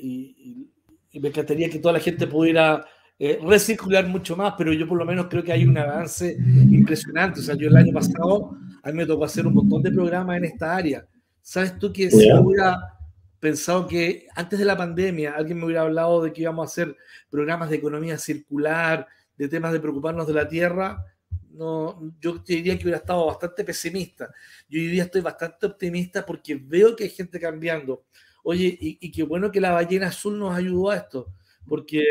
me 1.14 1.30
encantaría 1.30 1.70
que 1.70 1.80
toda 1.80 1.94
la 1.94 2.00
gente 2.00 2.28
pudiera 2.28 2.86
eh, 3.20 3.40
recircular 3.44 4.08
mucho 4.08 4.38
más, 4.38 4.54
pero 4.58 4.72
yo 4.72 4.88
por 4.88 4.98
lo 4.98 5.06
menos 5.06 5.28
creo 5.30 5.44
que 5.44 5.52
hay 5.52 5.66
un 5.66 5.78
avance 5.78 6.38
impresionante. 6.72 7.42
O 7.42 7.44
sea, 7.44 7.56
yo 7.56 7.68
el 7.68 7.76
año 7.76 7.94
pasado 7.94 8.58
a 8.82 8.92
mí 8.92 8.98
me 8.98 9.06
tocó 9.06 9.26
hacer 9.26 9.46
un 9.46 9.54
montón 9.54 9.84
de 9.84 9.92
programas 9.92 10.38
en 10.38 10.46
esta 10.46 10.76
área. 10.76 11.06
¿Sabes 11.42 11.78
tú 11.78 11.92
que 11.92 12.10
si 12.10 12.32
hubiera 12.32 12.98
pensado 13.40 13.88
que 13.88 14.28
antes 14.36 14.58
de 14.58 14.66
la 14.66 14.78
pandemia 14.78 15.34
alguien 15.36 15.58
me 15.58 15.66
hubiera 15.66 15.82
hablado 15.82 16.24
de 16.24 16.34
que 16.34 16.42
íbamos 16.42 16.64
a 16.64 16.72
hacer 16.72 16.96
programas 17.30 17.70
de 17.70 17.78
economía 17.78 18.18
circular, 18.18 19.08
de 19.38 19.48
temas 19.48 19.74
de 19.74 19.80
preocuparnos 19.80 20.28
de 20.28 20.34
la 20.34 20.48
tierra, 20.48 21.06
no, 21.52 22.14
yo 22.22 22.38
diría 22.38 22.78
que 22.78 22.84
hubiera 22.84 23.00
estado 23.00 23.26
bastante 23.26 23.64
pesimista. 23.64 24.30
Yo 24.70 24.80
hoy 24.80 24.88
día 24.88 25.04
estoy 25.04 25.22
bastante 25.22 25.66
optimista 25.66 26.26
porque 26.26 26.56
veo 26.56 26.96
que 26.96 27.06
hay 27.06 27.10
gente 27.10 27.40
cambiando. 27.40 28.06
Oye, 28.44 28.78
y, 28.80 29.12
qué 29.12 29.24
bueno 29.24 29.52
que 29.52 29.60
la 29.60 29.72
ballena 29.72 30.08
azul 30.08 30.40
nos 30.40 30.56
ayudó 30.56 30.92
a 30.92 30.98
esto, 30.98 31.34
porque, 31.70 32.04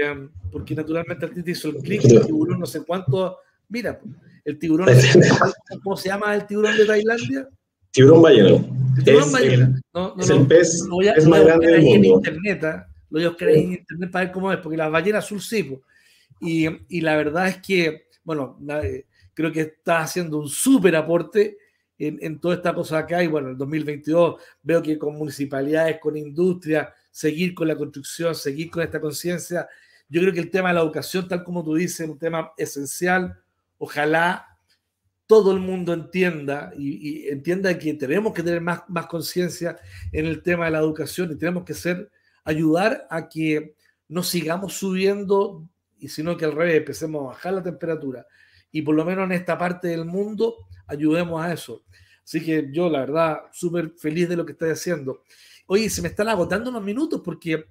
porque 0.51 0.75
naturalmente 0.75 1.27
el 1.27 1.45
te 1.45 1.51
hizo 1.51 1.69
el 1.69 1.77
clic, 1.77 2.05
el 2.05 2.25
tiburón 2.25 2.61
no 2.61 2.67
sé 2.67 2.85
cuánto. 2.85 3.39
Mira, 3.69 4.01
el 4.45 4.59
tiburón, 4.59 4.89
¿cómo 5.83 5.97
se 5.97 6.09
llama 6.09 6.35
el 6.35 6.47
tiburón 6.47 6.77
de 6.77 6.87
Tailandia? 6.87 7.49
Tiburón 7.91 8.23
ballena. 8.23 8.65
tiburón 9.05 9.27
es 9.27 9.33
ballena. 9.33 9.81
no, 9.93 10.15
no, 10.15 10.23
es 10.23 10.31
el 10.31 10.47
pez 10.47 10.85
lo 10.87 10.95
voy 10.95 11.09
a, 11.09 11.15
más 11.29 11.45
grande 11.45 11.67
del 11.67 11.83
mundo. 11.83 11.97
En 11.99 12.05
internet, 12.05 12.65
¿eh? 12.65 12.83
Lo 13.11 13.19
voy 13.19 13.25
a 13.25 13.29
buscar 13.29 13.49
en 13.51 13.73
internet 13.73 14.11
para 14.11 14.25
ver 14.27 14.33
cómo 14.33 14.53
es, 14.53 14.59
porque 14.59 14.77
la 14.77 14.89
ballena 14.89 15.19
azul 15.19 15.41
sí. 15.41 15.79
Y, 16.41 16.67
y 16.89 17.01
la 17.01 17.17
verdad 17.17 17.49
es 17.49 17.59
que, 17.59 18.07
bueno, 18.23 18.59
creo 19.35 19.53
que 19.53 19.61
está 19.61 20.01
haciendo 20.01 20.39
un 20.39 20.49
súper 20.49 20.95
aporte 20.95 21.59
en, 21.99 22.19
en, 22.21 22.39
toda 22.39 22.55
esta 22.55 22.75
cosa 22.75 22.99
acá. 22.99 23.23
Y 23.23 23.27
bueno, 23.27 23.49
en 23.49 23.53
el 23.53 23.59
2022 23.59 24.41
veo 24.63 24.83
que 24.83 24.99
con 24.99 25.17
municipalidades, 25.17 25.99
con 25.99 26.17
industria, 26.17 26.95
seguir 27.11 27.55
con 27.55 27.69
la 27.69 27.77
construcción, 27.77 28.35
seguir 28.35 28.71
con 28.71 28.83
esta 28.83 29.01
conciencia. 29.01 29.69
Yo 30.09 30.21
creo 30.21 30.33
que 30.33 30.41
el 30.41 30.51
tema 30.51 30.69
de 30.69 30.75
la 30.75 30.81
educación, 30.81 31.29
tal 31.29 31.45
como 31.45 31.65
tú 31.65 31.75
dices, 31.75 32.01
es 32.01 32.09
un 32.09 32.19
tema 32.19 32.53
esencial. 32.57 33.41
Ojalá 33.79 34.59
todo 35.27 35.53
el 35.53 35.61
mundo 35.61 35.93
entienda 35.93 36.73
y, 36.77 37.29
entienda 37.29 37.79
que 37.79 37.93
tenemos 37.95 38.33
que 38.33 38.43
tener 38.43 38.63
más, 38.63 38.83
más 38.89 39.07
conciencia 39.07 39.79
en 40.11 40.27
el 40.27 40.43
tema 40.43 40.65
de 40.65 40.71
la 40.71 40.79
educación 40.79 41.31
y 41.31 41.37
tenemos 41.37 41.65
que 41.65 41.75
ser, 41.75 42.11
ayudar 42.45 43.07
a 43.11 43.29
que 43.29 43.75
no 44.09 44.23
sigamos 44.23 44.75
subiendo 44.75 45.69
y 45.99 46.09
sino 46.09 46.37
que 46.37 46.47
al 46.47 46.53
revés 46.53 46.77
empecemos 46.77 47.23
a 47.23 47.29
bajar 47.29 47.53
la 47.53 47.63
temperatura 47.63 48.27
y 48.73 48.83
por 48.83 48.95
lo 48.95 49.05
menos 49.05 49.25
en 49.25 49.33
esta 49.33 49.59
parte 49.59 49.89
del 49.89 50.05
mundo 50.05 50.69
ayudemos 50.87 51.43
a 51.43 51.53
eso. 51.53 51.85
Así 52.25 52.43
que 52.43 52.69
yo, 52.71 52.91
la 52.91 53.01
verdad, 53.01 53.41
súper 53.53 53.93
feliz 53.97 54.29
de 54.29 54.37
lo 54.37 54.45
que 54.45 54.53
estoy 54.53 54.71
haciendo. 54.71 55.23
Oye, 55.71 55.89
se 55.89 56.03
me 56.03 56.09
están 56.09 56.29
agotando 56.29 56.71
unos 56.71 56.83
minutos 56.83 57.21
porque 57.25 57.67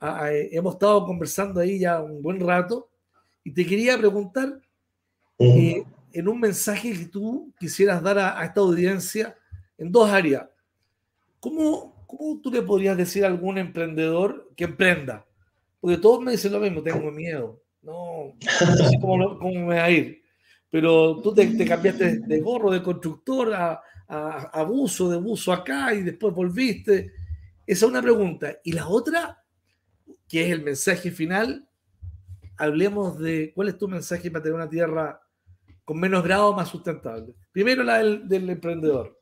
ah, 0.00 0.18
ah, 0.22 0.32
eh, 0.32 0.50
hemos 0.52 0.74
estado 0.74 1.06
conversando 1.06 1.60
ahí 1.60 1.78
ya 1.78 2.02
un 2.02 2.20
buen 2.20 2.38
rato 2.40 2.90
y 3.42 3.52
te 3.52 3.64
quería 3.64 3.96
preguntar 3.96 4.60
eh, 5.38 5.82
en 6.12 6.28
un 6.28 6.40
mensaje 6.40 6.92
que 6.92 7.06
tú 7.06 7.52
quisieras 7.58 8.02
dar 8.02 8.18
a, 8.18 8.44
esta 8.44 8.60
audiencia 8.60 9.36
en 9.78 9.90
dos 9.90 10.10
áreas. 10.10 10.46
¿Cómo, 11.40 12.04
¿Cómo 12.06 12.40
tú 12.40 12.50
le 12.50 12.62
podrías 12.62 12.96
decir 12.96 13.24
a 13.24 13.28
algún 13.28 13.58
emprendedor 13.58 14.50
que 14.56 14.64
emprenda? 14.64 15.24
Porque 15.80 15.98
todos 15.98 16.20
me 16.20 16.32
dicen 16.32 16.52
lo 16.52 16.60
mismo, 16.60 16.82
tengo 16.82 17.10
miedo. 17.10 17.62
No, 17.80 18.34
no 18.60 18.88
sé 18.88 18.98
cómo, 19.00 19.38
cómo 19.38 19.66
me 19.66 19.76
va 19.76 19.84
a 19.84 19.90
ir 19.90 20.26
pero 20.70 21.20
tú 21.22 21.32
te, 21.32 21.64
cambiaste 21.64 22.18
de 22.18 22.40
gorro 22.40 22.70
de 22.70 22.82
constructor 22.82 23.54
a, 23.54 23.80
a, 24.08 24.62
buzo, 24.62 25.08
de 25.08 25.16
buzo 25.16 25.52
acá 25.52 25.94
y 25.94 26.02
después 26.02 26.34
volviste. 26.34 27.12
Esa 27.66 27.86
es 27.86 27.90
una 27.90 28.02
pregunta. 28.02 28.58
Y 28.64 28.72
la 28.72 28.88
otra, 28.88 29.42
que 30.28 30.44
es 30.44 30.50
el 30.50 30.62
mensaje 30.62 31.10
final, 31.10 31.68
hablemos 32.56 33.18
de 33.18 33.52
cuál 33.54 33.68
es 33.68 33.78
tu 33.78 33.88
mensaje 33.88 34.30
para 34.30 34.42
tener 34.42 34.56
una 34.56 34.68
tierra 34.68 35.20
con 35.84 35.98
menos 35.98 36.24
grado 36.24 36.52
más 36.52 36.68
sustentable. 36.68 37.34
Primero 37.52 37.82
la 37.82 37.98
del, 37.98 38.28
del 38.28 38.50
emprendedor. 38.50 39.20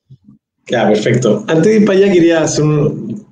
Claro, 0.64 0.94
perfecto. 0.94 1.44
Antes 1.48 1.64
de 1.64 1.80
ir 1.80 1.84
para 1.84 1.98
allá 1.98 2.12
quería 2.12 2.42
hacer 2.42 2.64
un, 2.64 3.26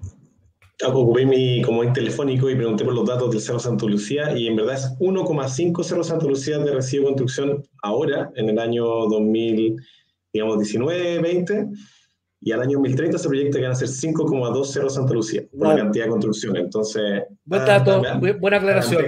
ocupé 0.91 1.27
mi 1.27 1.61
comodín 1.63 1.93
telefónico 1.93 2.49
y 2.51 2.57
pregunté 2.57 2.85
por 2.85 2.95
los 2.95 3.07
datos 3.07 3.31
del 3.31 3.41
Cerro 3.41 3.59
Santa 3.59 3.87
Lucía 3.87 4.37
y 4.37 4.49
en 4.49 4.57
verdad 4.57 4.75
es 4.75 4.95
1,5 4.99 5.85
Cerro 5.85 6.05
Santa 6.05 6.27
Lucía 6.27 6.59
de 6.59 6.73
residuo 6.73 7.05
de 7.05 7.15
construcción 7.15 7.63
ahora, 7.83 8.31
en 8.37 8.51
el 8.51 8.59
año 8.59 8.85
2019-20, 8.85 11.71
y 12.43 12.53
al 12.53 12.61
año 12.61 12.79
2030 12.79 13.19
se 13.19 13.29
proyecta 13.29 13.59
que 13.59 13.65
van 13.65 13.73
a 13.73 13.77
ser 13.77 13.89
5,2 13.89 14.65
Cerro 14.67 14.91
Santa 14.91 15.15
Lucía 15.15 15.43
por 15.57 15.69
la 15.69 15.77
cantidad 15.77 16.07
de 16.07 16.11
construcción. 16.11 16.57
Entonces... 16.57 17.23
Buen 17.45 17.65
dato, 17.65 18.03
buena 18.41 18.57
aclaración. 18.57 19.05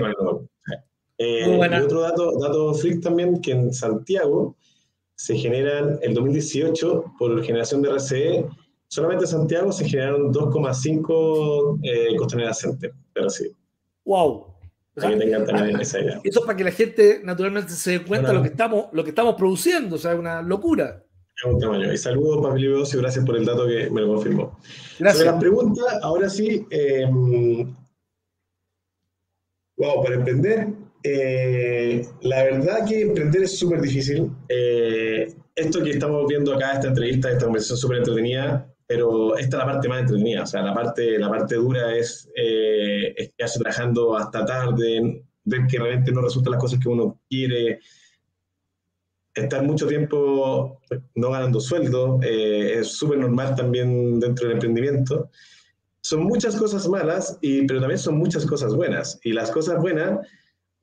Eh, 1.18 1.46
y 1.46 1.74
otro 1.82 2.00
dato, 2.00 2.32
dato 2.40 2.74
freak 2.74 3.00
también, 3.00 3.40
que 3.40 3.52
en 3.52 3.72
Santiago 3.72 4.56
se 5.14 5.36
generan 5.36 5.98
el 6.02 6.14
2018 6.14 7.04
por 7.18 7.42
generación 7.44 7.82
de 7.82 7.90
RCE 7.90 8.46
solamente 8.94 9.24
en 9.24 9.30
Santiago 9.30 9.72
se 9.72 9.88
generaron 9.88 10.32
2,5 10.32 11.80
eh, 11.82 12.16
costaneras 12.16 12.66
pero 13.12 13.28
sí. 13.28 13.50
¡Wow! 14.04 14.54
También 14.94 15.80
esa 15.80 15.98
idea. 15.98 16.20
Eso 16.22 16.40
es 16.40 16.46
para 16.46 16.56
que 16.56 16.64
la 16.64 16.70
gente 16.70 17.20
naturalmente 17.24 17.72
se 17.72 17.98
dé 17.98 18.04
cuenta 18.04 18.28
de 18.28 18.34
lo 18.34 18.42
que 18.42 18.48
estamos, 18.48 18.86
lo 18.92 19.02
que 19.02 19.10
estamos 19.10 19.34
produciendo, 19.34 19.96
o 19.96 19.98
sea, 19.98 20.12
es 20.12 20.18
una 20.18 20.40
locura. 20.42 21.03
Es 21.44 21.52
un 21.52 21.60
tamaño. 21.60 21.92
Y 21.92 21.98
saludos, 21.98 22.42
Pablo 22.42 22.84
y 22.84 22.96
gracias 22.96 23.24
por 23.24 23.36
el 23.36 23.44
dato 23.44 23.66
que 23.66 23.90
me 23.90 24.00
lo 24.00 24.14
confirmó. 24.14 24.58
Gracias. 24.98 25.18
Sobre 25.18 25.30
las 25.30 25.40
preguntas, 25.40 25.84
ahora 26.02 26.30
sí. 26.30 26.66
Eh, 26.70 27.06
wow, 29.76 30.02
para 30.02 30.14
emprender, 30.14 30.68
eh, 31.02 32.06
la 32.22 32.44
verdad 32.44 32.86
que 32.88 33.02
emprender 33.02 33.42
es 33.42 33.58
súper 33.58 33.82
difícil. 33.82 34.30
Eh, 34.48 35.34
esto 35.54 35.82
que 35.82 35.90
estamos 35.90 36.26
viendo 36.26 36.54
acá, 36.54 36.72
esta 36.72 36.88
entrevista, 36.88 37.30
esta 37.30 37.44
conversación 37.44 37.78
súper 37.78 37.98
entretenida, 37.98 38.66
pero 38.86 39.36
esta 39.36 39.56
es 39.56 39.66
la 39.66 39.72
parte 39.72 39.88
más 39.88 40.00
entretenida, 40.00 40.42
o 40.42 40.46
sea, 40.46 40.62
la 40.62 40.74
parte, 40.74 41.18
la 41.18 41.28
parte 41.28 41.54
dura 41.56 41.94
es, 41.94 42.28
eh, 42.36 43.30
quedarse 43.36 43.60
trabajando 43.60 44.16
hasta 44.16 44.44
tarde, 44.44 45.22
ver 45.44 45.66
que 45.68 45.78
realmente 45.78 46.10
no 46.10 46.22
resultan 46.22 46.52
las 46.52 46.60
cosas 46.60 46.80
que 46.80 46.88
uno 46.88 47.20
quiere, 47.28 47.80
estar 49.34 49.62
mucho 49.62 49.86
tiempo 49.86 50.80
no 51.14 51.30
ganando 51.30 51.60
sueldo, 51.60 52.20
eh, 52.22 52.78
es 52.78 52.96
súper 52.96 53.18
normal 53.18 53.54
también 53.54 54.20
dentro 54.20 54.46
del 54.46 54.54
emprendimiento. 54.54 55.30
Son 56.02 56.24
muchas 56.24 56.56
cosas 56.56 56.88
malas, 56.88 57.38
y, 57.40 57.66
pero 57.66 57.80
también 57.80 57.98
son 57.98 58.18
muchas 58.18 58.46
cosas 58.46 58.74
buenas. 58.74 59.18
Y 59.24 59.32
las 59.32 59.50
cosas 59.50 59.80
buenas, 59.80 60.18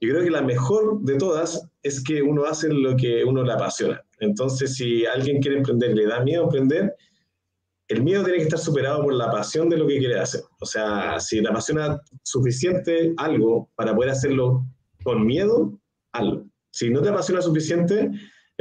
yo 0.01 0.09
creo 0.09 0.23
que 0.23 0.31
la 0.31 0.41
mejor 0.41 1.01
de 1.01 1.15
todas 1.15 1.67
es 1.83 2.03
que 2.03 2.21
uno 2.21 2.45
hace 2.45 2.69
lo 2.69 2.95
que 2.97 3.23
uno 3.23 3.43
le 3.43 3.53
apasiona. 3.53 4.03
Entonces, 4.19 4.75
si 4.75 5.05
alguien 5.05 5.41
quiere 5.41 5.57
emprender, 5.57 5.95
le 5.95 6.07
da 6.07 6.21
miedo 6.21 6.43
emprender, 6.43 6.95
el 7.87 8.03
miedo 8.03 8.23
tiene 8.23 8.37
que 8.37 8.45
estar 8.45 8.59
superado 8.59 9.03
por 9.03 9.13
la 9.13 9.29
pasión 9.29 9.69
de 9.69 9.77
lo 9.77 9.85
que 9.85 9.97
quiere 9.99 10.19
hacer. 10.19 10.41
O 10.59 10.65
sea, 10.65 11.19
si 11.19 11.41
te 11.41 11.49
apasiona 11.49 11.99
suficiente 12.23 13.13
algo 13.17 13.69
para 13.75 13.93
poder 13.93 14.11
hacerlo 14.11 14.65
con 15.03 15.25
miedo, 15.25 15.77
algo. 16.13 16.45
Si 16.71 16.89
no 16.89 17.01
te 17.01 17.09
apasiona 17.09 17.41
suficiente, 17.41 18.09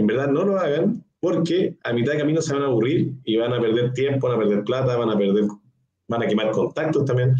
en 0.00 0.06
verdad 0.06 0.28
no 0.28 0.44
lo 0.44 0.58
hagan 0.58 1.04
porque 1.20 1.76
a 1.84 1.92
mitad 1.92 2.12
de 2.12 2.18
camino 2.18 2.40
se 2.40 2.54
van 2.54 2.62
a 2.62 2.66
aburrir 2.66 3.12
y 3.24 3.36
van 3.36 3.52
a 3.52 3.60
perder 3.60 3.92
tiempo, 3.92 4.28
van 4.28 4.36
a 4.36 4.40
perder 4.40 4.64
plata, 4.64 4.96
van 4.96 5.10
a 5.10 5.18
perder, 5.18 5.44
van 6.08 6.22
a 6.22 6.26
quemar 6.26 6.50
contactos 6.50 7.04
también. 7.04 7.36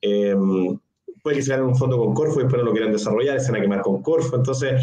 Em, 0.00 0.76
puede 1.22 1.36
que 1.36 1.42
se 1.42 1.54
hagan 1.54 1.66
un 1.66 1.76
fondo 1.76 1.98
con 1.98 2.12
Corfo 2.12 2.40
y 2.40 2.42
después 2.42 2.60
no 2.60 2.66
lo 2.66 2.72
quieran 2.72 2.92
desarrollar, 2.92 3.40
se 3.40 3.52
van 3.52 3.60
a 3.60 3.62
quemar 3.62 3.82
con 3.82 4.02
Corfo. 4.02 4.34
Entonces, 4.34 4.82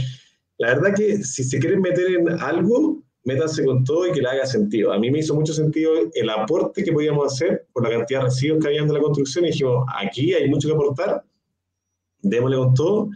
la 0.58 0.70
verdad 0.70 0.96
que 0.96 1.18
si 1.18 1.44
se 1.44 1.60
quieren 1.60 1.82
meter 1.82 2.10
en 2.12 2.30
algo, 2.40 3.04
métanse 3.26 3.66
con 3.66 3.84
todo 3.84 4.08
y 4.08 4.14
que 4.14 4.22
le 4.22 4.30
haga 4.30 4.46
sentido. 4.46 4.94
A 4.94 5.00
mí 5.00 5.12
me 5.12 5.20
hizo 5.20 5.36
mucho 5.36 5.52
sentido 5.52 5.92
el 6.14 6.30
aporte 6.30 6.82
que 6.86 6.94
podíamos 6.94 7.34
hacer 7.34 7.68
por 7.74 7.84
la 7.84 7.90
cantidad 7.90 8.22
de 8.22 8.26
residuos 8.28 8.62
que 8.62 8.68
había 8.70 8.82
en 8.82 8.94
la 8.94 9.02
construcción 9.02 9.44
y 9.44 9.50
dijimos, 9.50 9.86
aquí 9.94 10.34
hay 10.34 10.50
mucho 10.50 10.70
que 10.70 10.74
aportar, 10.74 11.26
démosle 12.22 12.56
con 12.56 12.74
todo 12.74 13.10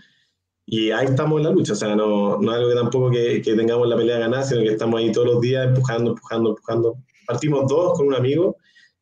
y 0.74 0.90
ahí 0.92 1.06
estamos 1.08 1.38
en 1.38 1.44
la 1.44 1.52
lucha. 1.52 1.74
O 1.74 1.76
sea, 1.76 1.98
no, 1.98 2.38
no 2.38 2.50
es 2.50 2.58
algo 2.58 2.70
que 2.70 2.76
tampoco 2.76 3.12
que, 3.12 3.42
que 3.42 3.56
tengamos 3.56 3.90
la 3.90 3.98
pelea 3.98 4.20
ganada, 4.20 4.42
sino 4.42 4.62
que 4.62 4.70
estamos 4.70 5.02
ahí 5.02 5.12
todos 5.12 5.28
los 5.28 5.42
días 5.42 5.68
empujando, 5.68 6.12
empujando, 6.12 6.52
empujando. 6.52 6.98
Partimos 7.28 7.68
dos 7.68 7.98
con 7.98 8.08
un 8.08 8.16
amigo 8.16 8.56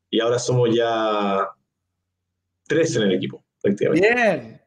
y 0.10 0.20
ahora 0.20 0.40
somos 0.40 0.76
ya 0.76 1.48
tres 2.66 2.96
en 2.96 3.04
el 3.04 3.14
equipo, 3.14 3.46
prácticamente. 3.62 4.16
Bien. 4.16 4.62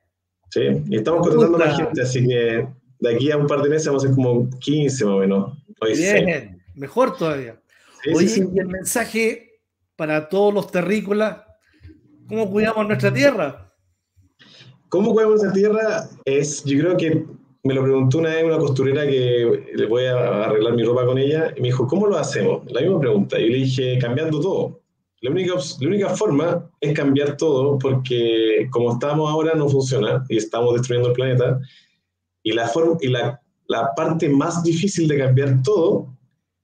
Sí, 0.49 0.61
y 0.91 0.97
estamos 0.97 1.27
contratando 1.27 1.57
a 1.57 1.67
la 1.67 1.75
gente, 1.75 2.03
así 2.03 2.25
que 2.25 2.69
de 3.01 3.15
aquí 3.15 3.33
a 3.33 3.37
un 3.37 3.49
par 3.49 3.63
de 3.63 3.69
meses 3.69 3.89
vamos 3.89 4.05
a 4.05 4.07
ser 4.07 4.15
como 4.15 4.49
15 4.61 5.05
más 5.05 5.15
o 5.15 5.19
menos. 5.19 5.59
Bien, 5.97 6.63
mejor 6.77 7.17
todavía. 7.17 7.61
Oye, 8.15 8.49
y 8.55 8.59
el 8.61 8.69
mensaje 8.69 9.61
para 9.97 10.29
todos 10.29 10.55
los 10.55 10.71
terrícolas, 10.71 11.39
¿cómo 12.29 12.49
cuidamos 12.49 12.87
nuestra 12.87 13.13
tierra? 13.13 13.72
¿Cómo 14.93 15.15
cuidamos 15.15 15.41
nuestra 15.41 15.55
tierra? 15.55 16.07
Es, 16.27 16.63
yo 16.65 16.79
creo 16.79 16.97
que 16.99 17.25
me 17.63 17.73
lo 17.73 17.83
preguntó 17.83 18.19
una 18.19 18.29
vez 18.29 18.45
una 18.45 18.59
costurera 18.59 19.07
que 19.07 19.73
le 19.75 19.87
voy 19.87 20.05
a 20.05 20.45
arreglar 20.45 20.75
mi 20.75 20.83
ropa 20.83 21.07
con 21.07 21.17
ella, 21.17 21.51
y 21.57 21.63
me 21.63 21.69
dijo, 21.69 21.87
¿cómo 21.87 22.07
lo 22.07 22.19
hacemos? 22.19 22.71
La 22.71 22.83
misma 22.83 23.01
pregunta. 23.01 23.41
Y 23.41 23.49
le 23.49 23.57
dije, 23.57 23.99
cambiando 23.99 24.39
todo. 24.39 24.83
La 25.23 25.31
única, 25.31 25.55
la 25.81 25.89
única 25.89 26.11
forma 26.11 26.71
es 26.79 26.93
cambiar 26.93 27.39
todo 27.39 27.79
porque 27.79 28.69
como 28.71 28.93
estamos 28.93 29.31
ahora 29.31 29.55
no 29.55 29.67
funciona 29.67 30.27
y 30.29 30.37
estamos 30.37 30.75
destruyendo 30.75 31.09
el 31.09 31.15
planeta. 31.15 31.59
Y 32.43 32.53
la, 32.53 32.69
forma, 32.69 32.99
y 33.01 33.09
la, 33.09 33.41
la 33.69 33.95
parte 33.97 34.29
más 34.29 34.63
difícil 34.63 35.09
de 35.09 35.17
cambiar 35.17 35.63
todo 35.63 36.07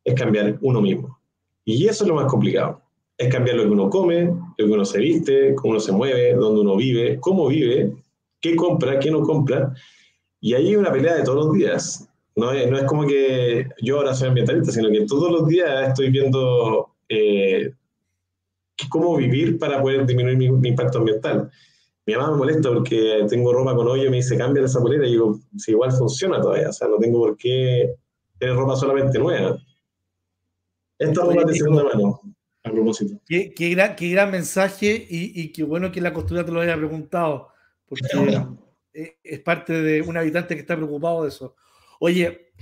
es 0.04 0.14
cambiar 0.14 0.58
uno 0.60 0.82
mismo. 0.82 1.18
Y 1.64 1.86
eso 1.86 2.04
es 2.04 2.08
lo 2.08 2.16
más 2.16 2.26
complicado. 2.26 2.82
Es 3.16 3.32
cambiar 3.32 3.56
lo 3.56 3.62
que 3.62 3.70
uno 3.70 3.88
come, 3.88 4.24
lo 4.58 4.66
que 4.66 4.70
uno 4.70 4.84
se 4.84 4.98
viste, 4.98 5.54
cómo 5.54 5.70
uno 5.70 5.80
se 5.80 5.92
mueve, 5.92 6.34
dónde 6.34 6.60
uno 6.60 6.76
vive, 6.76 7.18
cómo 7.20 7.48
vive, 7.48 7.90
qué 8.40 8.56
compra, 8.56 8.98
qué 8.98 9.10
no 9.10 9.22
compra. 9.22 9.74
Y 10.40 10.54
ahí 10.54 10.68
hay 10.68 10.76
una 10.76 10.92
pelea 10.92 11.16
de 11.16 11.24
todos 11.24 11.46
los 11.46 11.54
días. 11.54 12.08
No 12.36 12.52
es, 12.52 12.70
no 12.70 12.78
es 12.78 12.84
como 12.84 13.06
que 13.06 13.68
yo 13.82 13.98
ahora 13.98 14.14
soy 14.14 14.28
ambientalista, 14.28 14.70
sino 14.70 14.90
que 14.90 15.06
todos 15.06 15.30
los 15.32 15.48
días 15.48 15.88
estoy 15.88 16.10
viendo 16.10 16.94
eh, 17.08 17.72
cómo 18.88 19.16
vivir 19.16 19.58
para 19.58 19.80
poder 19.82 20.06
disminuir 20.06 20.36
mi, 20.36 20.68
impacto 20.68 20.98
ambiental. 20.98 21.50
Mi 22.06 22.14
mamá 22.14 22.30
me 22.30 22.38
molesta 22.38 22.72
porque 22.72 23.26
tengo 23.28 23.52
ropa 23.52 23.74
con 23.74 23.88
hoyo 23.88 24.04
y 24.04 24.10
me 24.10 24.16
dice, 24.16 24.38
cambia 24.38 24.64
esa 24.64 24.80
polera. 24.80 25.06
Y 25.06 25.10
digo, 25.10 25.40
si 25.56 25.72
igual 25.72 25.92
funciona 25.92 26.40
todavía, 26.40 26.70
o 26.70 26.72
sea, 26.72 26.88
no 26.88 26.96
tengo 26.98 27.18
por 27.18 27.36
qué 27.36 27.94
tener 28.38 28.54
ropa 28.54 28.76
solamente 28.76 29.18
nueva. 29.18 29.58
Esta 30.98 31.22
ropa 31.22 31.44
de 31.44 31.54
segunda 31.54 31.84
mano, 31.84 32.20
a 32.64 32.70
propósito. 32.70 33.20
Qué, 33.26 33.52
qué, 33.54 33.70
gran, 33.70 33.94
qué 33.94 34.08
gran 34.10 34.30
mensaje 34.30 35.06
y, 35.08 35.40
y, 35.40 35.52
qué 35.52 35.64
bueno 35.64 35.92
que 35.92 36.00
la 36.00 36.12
costura 36.12 36.44
te 36.44 36.52
lo 36.52 36.60
haya 36.60 36.76
preguntado, 36.76 37.48
porque 37.88 38.46
es 39.22 39.40
parte 39.40 39.72
de 39.72 40.02
un 40.02 40.16
habitante 40.16 40.54
que 40.54 40.60
está 40.60 40.76
preocupado 40.76 41.22
de 41.22 41.28
eso. 41.28 41.54
Oye, 42.00 42.52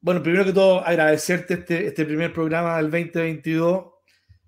bueno, 0.00 0.22
primero 0.22 0.44
que 0.44 0.52
todo, 0.52 0.84
agradecerte 0.84 1.54
este, 1.54 1.86
este 1.88 2.04
primer 2.04 2.32
programa 2.32 2.76
del 2.76 2.90
2022 2.90 3.86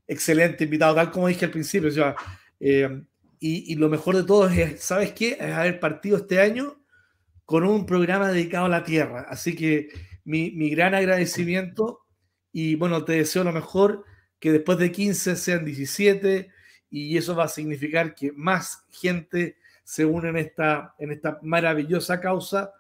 excelente 0.07 0.64
invitado, 0.64 0.94
tal 0.94 1.11
como 1.11 1.29
dije 1.29 1.44
al 1.44 1.51
principio. 1.51 1.88
O 1.88 1.92
sea, 1.92 2.16
eh, 2.59 3.03
y, 3.38 3.73
y, 3.73 3.77
lo 3.77 3.88
mejor 3.88 4.16
de 4.16 4.25
todo 4.25 4.49
es, 4.49 4.81
¿sabes 4.81 5.12
qué? 5.12 5.37
Es 5.38 5.53
haber 5.53 5.79
partido 5.79 6.16
este 6.16 6.40
año 6.40 6.83
con 7.44 7.64
un 7.64 7.87
programa 7.87 8.31
dedicado 8.31 8.66
a 8.66 8.71
la 8.71 8.85
Tierra. 8.85 9.27
Así 9.29 9.55
que 9.55 9.88
mi, 10.25 10.51
mi, 10.51 10.71
gran 10.71 10.94
agradecimiento 10.94 12.01
y 12.53 12.75
bueno, 12.75 13.05
te 13.05 13.12
deseo 13.12 13.44
lo 13.44 13.53
mejor, 13.53 14.05
que 14.40 14.53
después 14.53 14.79
de 14.79 14.90
15 14.90 15.37
sean 15.37 15.64
17 15.64 16.51
y 16.90 17.16
eso 17.16 17.37
va 17.37 17.44
a 17.44 17.49
significar 17.49 18.14
que 18.14 18.33
más 18.33 18.85
gente 18.90 19.57
se 19.88 20.05
une 20.05 20.29
en 20.29 20.37
esta, 20.37 20.94
en 20.98 21.12
esta 21.12 21.38
maravillosa 21.40 22.20
causa 22.20 22.74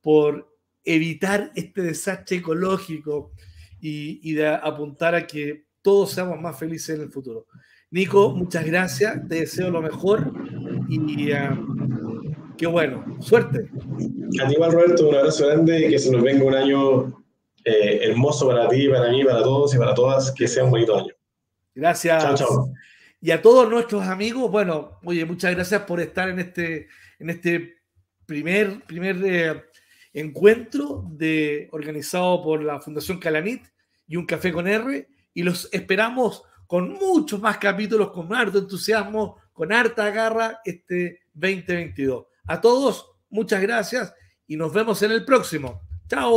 por 0.00 0.56
evitar 0.84 1.50
este 1.56 1.82
desastre 1.82 2.36
ecológico 2.36 3.32
y, 3.80 4.20
y 4.22 4.34
de 4.34 4.46
apuntar 4.46 5.16
a 5.16 5.26
que 5.26 5.64
todos 5.82 6.12
seamos 6.12 6.40
más 6.40 6.56
felices 6.56 6.94
en 6.94 7.02
el 7.02 7.10
futuro. 7.10 7.46
Nico, 7.90 8.30
muchas 8.30 8.64
gracias, 8.64 9.26
te 9.28 9.40
deseo 9.40 9.72
lo 9.72 9.82
mejor 9.82 10.32
y 10.88 11.32
uh, 11.32 12.32
qué 12.56 12.68
bueno, 12.68 13.16
suerte. 13.20 13.68
A 14.40 14.46
ti 14.46 14.54
igual, 14.54 14.70
Roberto, 14.70 15.08
un 15.08 15.16
abrazo 15.16 15.48
grande 15.48 15.88
y 15.88 15.90
que 15.90 15.98
se 15.98 16.12
nos 16.12 16.22
venga 16.22 16.44
un 16.44 16.54
año 16.54 17.24
eh, 17.64 18.02
hermoso 18.04 18.46
para 18.46 18.68
ti, 18.68 18.88
para 18.88 19.10
mí, 19.10 19.24
para 19.24 19.42
todos 19.42 19.74
y 19.74 19.78
para 19.78 19.94
todas, 19.94 20.30
que 20.30 20.46
sea 20.46 20.62
un 20.62 20.70
bonito 20.70 20.96
año. 20.96 21.12
Gracias. 21.74 22.22
Chao, 22.22 22.36
chao. 22.36 22.72
Y 23.24 23.30
a 23.30 23.40
todos 23.40 23.70
nuestros 23.70 24.04
amigos, 24.08 24.50
bueno, 24.50 24.98
oye, 25.04 25.24
muchas 25.24 25.54
gracias 25.54 25.82
por 25.82 26.00
estar 26.00 26.28
en 26.28 26.40
este, 26.40 26.88
en 27.20 27.30
este 27.30 27.76
primer, 28.26 28.82
primer 28.84 29.16
eh, 29.24 29.62
encuentro 30.12 31.04
de, 31.08 31.68
organizado 31.70 32.42
por 32.42 32.64
la 32.64 32.80
Fundación 32.80 33.20
Calanit 33.20 33.64
y 34.08 34.16
un 34.16 34.26
café 34.26 34.52
con 34.52 34.66
R 34.66 35.08
y 35.34 35.42
los 35.44 35.68
esperamos 35.72 36.42
con 36.66 36.94
muchos 36.94 37.40
más 37.40 37.58
capítulos, 37.58 38.10
con 38.10 38.34
harto 38.34 38.58
entusiasmo, 38.58 39.36
con 39.52 39.72
harta 39.72 40.10
garra 40.10 40.60
este 40.64 41.20
2022. 41.34 42.26
A 42.48 42.60
todos, 42.60 43.08
muchas 43.30 43.62
gracias 43.62 44.12
y 44.48 44.56
nos 44.56 44.72
vemos 44.72 45.00
en 45.04 45.12
el 45.12 45.24
próximo. 45.24 45.80
Chao. 46.08 46.30